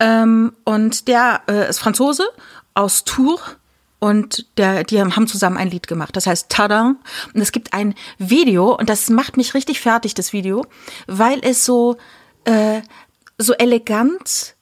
[0.00, 2.24] Ähm, und der äh, ist Franzose
[2.72, 3.40] aus Tours.
[3.98, 6.16] Und der, die haben zusammen ein Lied gemacht.
[6.16, 6.96] Das heißt Tada.
[7.34, 10.64] Und es gibt ein Video, und das macht mich richtig fertig, das Video,
[11.06, 11.96] weil es so,
[12.44, 12.82] äh,
[13.38, 14.54] so elegant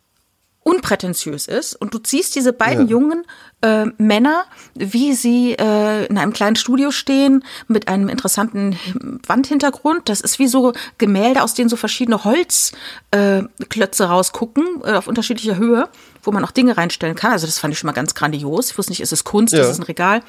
[0.65, 2.93] unprätentiös ist und du ziehst diese beiden Ja.
[2.93, 3.25] jungen
[3.61, 8.79] äh, Männer, wie sie äh, in einem kleinen Studio stehen mit einem interessanten
[9.27, 10.09] Wandhintergrund.
[10.09, 15.57] Das ist wie so Gemälde, aus denen so verschiedene Holzklötze äh, rausgucken äh, auf unterschiedlicher
[15.57, 15.89] Höhe,
[16.27, 17.33] wo man auch Dinge reinstellen kann.
[17.33, 18.71] Also das fand ich schon mal ganz grandios.
[18.71, 19.61] Ich wusste nicht, ist es Kunst, Ja.
[19.61, 20.23] ist es ein Regal?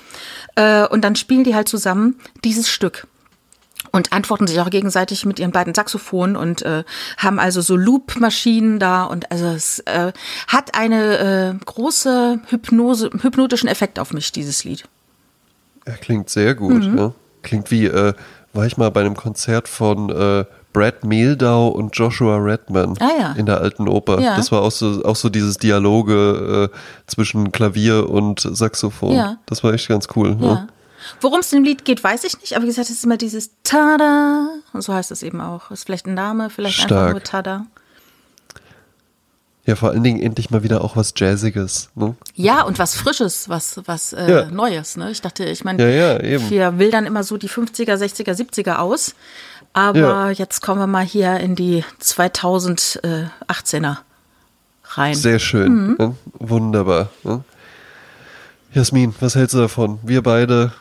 [0.55, 3.07] Äh, und dann spielen die halt zusammen dieses Stück
[3.91, 6.83] und antworten sich auch gegenseitig mit ihren beiden Saxophonen und äh,
[7.17, 10.11] haben also so Loop-Maschinen da und also es äh,
[10.47, 14.85] hat eine äh, große Hypnose, hypnotischen Effekt auf mich, dieses Lied.
[15.87, 16.83] Ja, klingt sehr gut.
[16.83, 16.97] Mhm.
[16.97, 17.11] Ja.
[17.43, 18.13] Klingt wie, äh,
[18.53, 23.31] war ich mal bei einem Konzert von äh, Brad Mehldau und Joshua Redman Ah, ja.
[23.33, 24.19] in der alten Oper.
[24.19, 24.35] Ja.
[24.35, 29.13] Das war auch so, auch so dieses Dialoge äh, zwischen Klavier und Saxophon.
[29.15, 29.37] Ja.
[29.45, 30.35] Das war echt ganz cool.
[30.41, 30.67] Ja.
[31.21, 33.15] Worum es in dem Lied geht, weiß ich nicht, aber wie gesagt, es ist immer
[33.17, 35.71] dieses Tada und so heißt es eben auch.
[35.71, 37.11] Ist vielleicht ein Name, vielleicht einfach Stark.
[37.11, 37.65] nur Tada.
[39.67, 41.89] ja, vor allen Dingen endlich mal wieder auch was Jazziges.
[41.95, 42.15] Ne?
[42.35, 44.45] Ja, und was Frisches, was, was äh, Ja.
[44.51, 44.97] Neues.
[44.97, 45.09] Ne?
[45.11, 49.15] Ich dachte, ich meine, Ja, ja, wir wildern immer so die 50er, 60er, 70er aus.
[49.75, 50.29] Aber Ja.
[50.29, 53.97] jetzt kommen wir mal hier in die 2018er
[54.85, 55.15] rein.
[55.15, 55.73] Sehr schön.
[55.73, 55.95] Mhm.
[55.99, 56.15] Ne?
[56.39, 57.09] Wunderbar.
[57.23, 57.43] Ne?
[58.73, 59.99] Jasmin, was hältst du davon?
[60.01, 60.71] Wir beide,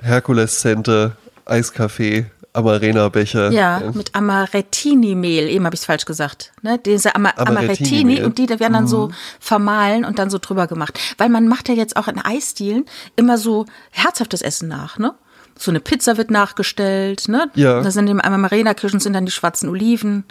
[0.00, 1.12] Herkules Center,
[1.44, 3.52] Eiskaffee, Amarena-Becher.
[3.52, 3.92] Ja, ne?
[3.94, 6.52] mit Amarettini-Mehl, eben habe ich es falsch gesagt.
[6.62, 6.80] Ne?
[6.84, 10.98] Diese Ama Amarettini und die werden dann so vermahlen und dann so drüber gemacht.
[11.16, 15.14] Weil man macht ja jetzt auch in Eisdielen immer so herzhaftes Essen nach, ne?
[15.58, 17.50] So eine Pizza wird nachgestellt, ne?
[17.54, 17.80] Ja.
[17.82, 20.24] Da sind im Amarena-Küchen sind dann die schwarzen Oliven.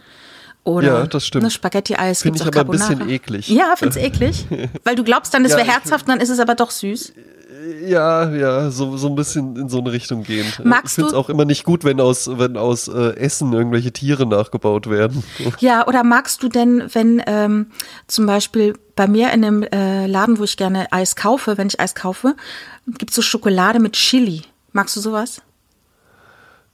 [0.64, 1.44] Oder Ja, das stimmt.
[1.44, 3.48] Ne, Spaghetti-Eis Find gibt's ich aber ein bisschen eklig.
[3.50, 4.48] Ja, find's eklig?
[4.84, 7.14] Weil du glaubst dann, es Ja, wäre herzhaft, dann ist es aber doch süß.
[7.88, 10.46] Ja, ja, so, so ein bisschen in so eine Richtung gehen.
[10.64, 13.54] Magst ich finde es du- auch immer nicht gut, wenn aus, wenn aus äh, Essen
[13.54, 15.24] irgendwelche Tiere nachgebaut werden.
[15.60, 17.68] Ja, oder magst du denn, wenn ähm,
[18.08, 21.80] zum Beispiel bei mir in einem äh, Laden, wo ich gerne Eis kaufe, wenn ich
[21.80, 22.36] Eis kaufe,
[22.98, 24.42] gibt's so Schokolade mit Chili.
[24.76, 25.42] Magst du sowas?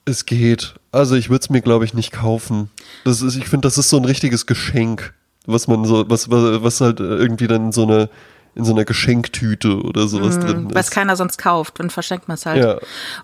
[0.06, 0.74] Es geht.
[0.92, 2.72] Also ich würde es mir, glaube ich, nicht kaufen.
[3.06, 5.14] Das ist, ich finde, das ist so ein richtiges Geschenk,
[5.46, 8.10] was man so, was, was, was halt irgendwie dann in so eine
[8.54, 10.76] in so einer Geschenktüte oder sowas drin ist.
[10.76, 12.62] Was keiner sonst kauft, dann verschenkt man es halt.
[12.62, 12.80] Ja,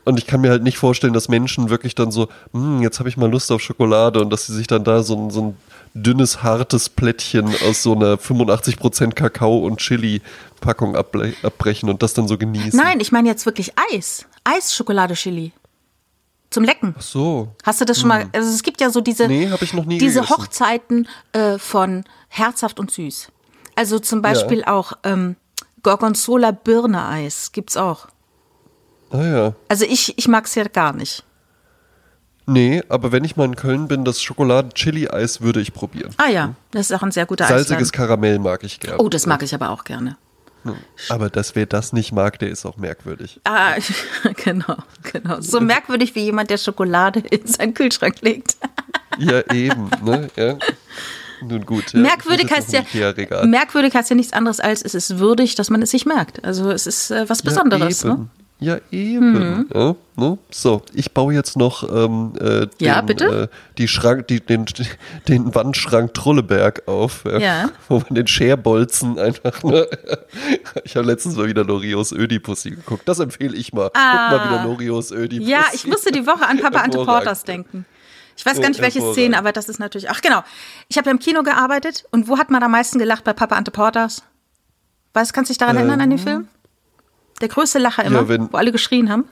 [0.06, 3.10] und ich kann mir halt nicht vorstellen, dass Menschen wirklich dann so, hm, jetzt habe
[3.10, 5.58] ich mal Lust auf Schokolade und dass sie sich dann da so ein, so ein
[5.94, 12.38] dünnes, hartes Plättchen aus so einer 85% Kakao und Chili-Packung abbrechen und das dann so
[12.38, 12.80] genießen.
[12.80, 14.26] Nein, ich meine jetzt wirklich Eis.
[14.48, 15.52] Eis-Schokolade-Chili.
[16.50, 16.96] Zum Lecken.
[16.98, 17.50] Ach so.
[17.64, 18.30] Hast du das schon mal?
[18.34, 19.30] Also es gibt ja so diese, Hm.
[19.32, 20.38] Nee, hab ich noch nie diese gegessen.
[20.38, 23.28] Hochzeiten äh, von herzhaft und süß.
[23.76, 25.36] Also zum Beispiel auch ähm,
[25.84, 28.08] Gorgonzola Birne-Eis gibt's auch.
[29.12, 29.54] Ah ja.
[29.68, 31.24] Also ich, ich mag's ja gar nicht.
[32.46, 36.14] Nee, aber wenn ich mal in Köln bin, das Schokoladen-Chili-Eis würde ich probieren.
[36.16, 37.92] Ah ja, das ist auch ein sehr guter Salziges Eisladen.
[37.92, 39.00] Karamell mag ich gerne.
[39.00, 40.18] Oh, das mag ich aber auch gerne.
[41.10, 43.40] Aber dass wer das nicht mag, der ist auch merkwürdig.
[43.44, 43.76] Ah,
[44.44, 45.42] genau, genau.
[45.42, 48.58] So merkwürdig wie jemand, der Schokolade in seinen Kühlschrank legt.
[49.20, 50.30] Ja, eben, ne?
[50.36, 50.60] Ja.
[51.42, 51.92] Nun gut.
[51.94, 52.84] Ja, merkwürdig heißt ja,
[53.46, 56.44] merkwürdig heißt ja nichts anderes als, es ist würdig, dass man es sich merkt.
[56.46, 58.04] Also es ist äh, was Besonderes.
[58.04, 58.28] Ja, ne?
[58.60, 59.70] Ja, eben.
[59.74, 60.38] Ja, ne?
[60.50, 63.50] So, ich baue jetzt noch ähm, äh, den, Ja, bitte?
[63.52, 64.66] Äh, die Schrank, die, den,
[65.28, 67.70] den Wandschrank Trolleberg auf, Ja.
[67.88, 69.64] wo man den Scherbolzen einfach.
[69.64, 69.88] Ne?
[70.84, 73.08] Ich habe letztens mal wieder Lorios Ödipussy geguckt.
[73.08, 73.92] Das empfehle ich mal.
[73.94, 74.30] Ah.
[74.30, 75.52] Guck mal wieder Lorios Ödipussy.
[75.52, 77.04] Ja, ich musste die Woche an Papa Ante.
[77.04, 77.86] Porters denken.
[78.36, 79.02] Ich weiß gar nicht, welche.
[79.14, 80.10] Szene, aber das ist natürlich.
[80.10, 80.44] Ach, genau.
[80.88, 83.56] Ich habe ja im Kino gearbeitet und wo hat man am meisten gelacht bei Papa
[83.56, 84.24] Ante Porters?
[85.14, 86.48] Weißt, kannst du dich daran erinnern an den Film?
[87.42, 88.28] Der größte Lacher immer, Ähm.
[88.30, 89.26] wenn- wo alle geschrien haben.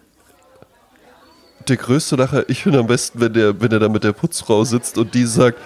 [1.68, 4.64] Der größte Lacher, ich finde am besten, wenn der, wenn er da mit der Putzfrau
[4.64, 5.58] sitzt und die sagt,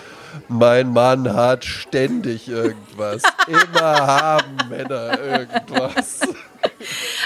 [0.48, 3.22] mein Mann hat ständig irgendwas.
[3.48, 6.22] Immer haben Männer irgendwas.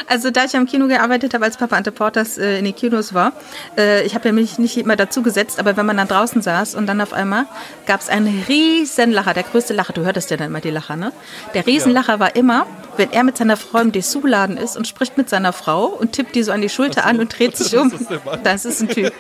[0.08, 2.76] Also da ich ja im Kino gearbeitet habe, als Papa Ante Porters äh, in den
[2.76, 3.34] Kinos war,
[3.78, 6.76] äh, ich habe ja mich nicht immer dazu gesetzt, aber wenn man dann draußen saß
[6.76, 7.46] und dann auf einmal
[7.88, 10.96] gab es einen riesen Lacher, der größte Lacher, du hörtest ja dann immer die Lacher,
[10.96, 11.12] ne?
[11.54, 15.30] Der Riesenlacher war immer, wenn er mit seiner Frau im Dessous-Laden ist und spricht mit
[15.30, 17.92] seiner Frau und tippt die so an die Schulter an und dreht sich um.
[17.92, 18.08] Ist.
[18.44, 19.14] Das ist ein Typ.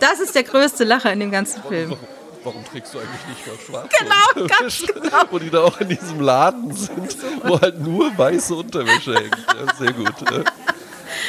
[0.00, 1.96] Das ist der größte Lacher in dem ganzen Film.
[2.44, 3.88] Warum trägst du eigentlich nicht mehr schwarz?
[3.98, 5.22] Genau, ganz genau.
[5.30, 9.36] Wo die da auch in diesem Laden sind, wo halt nur weiße Unterwäsche hängt.
[9.36, 10.12] Ja, sehr gut.
[10.30, 10.42] Ja.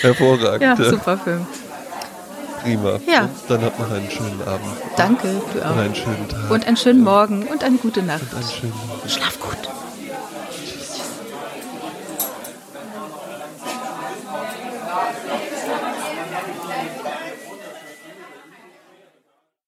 [0.02, 0.62] Hervorragend.
[0.80, 1.46] Ja, super Film.
[2.64, 3.00] Prima.
[3.06, 3.22] Ja.
[3.24, 5.78] Und dann hat man einen schönen Abend Danke, du und auch.
[5.78, 8.22] einen schönen Tag Und einen schönen Morgen und eine gute Nacht.
[8.32, 8.74] und einen schönen
[9.08, 9.58] Schlaf gut.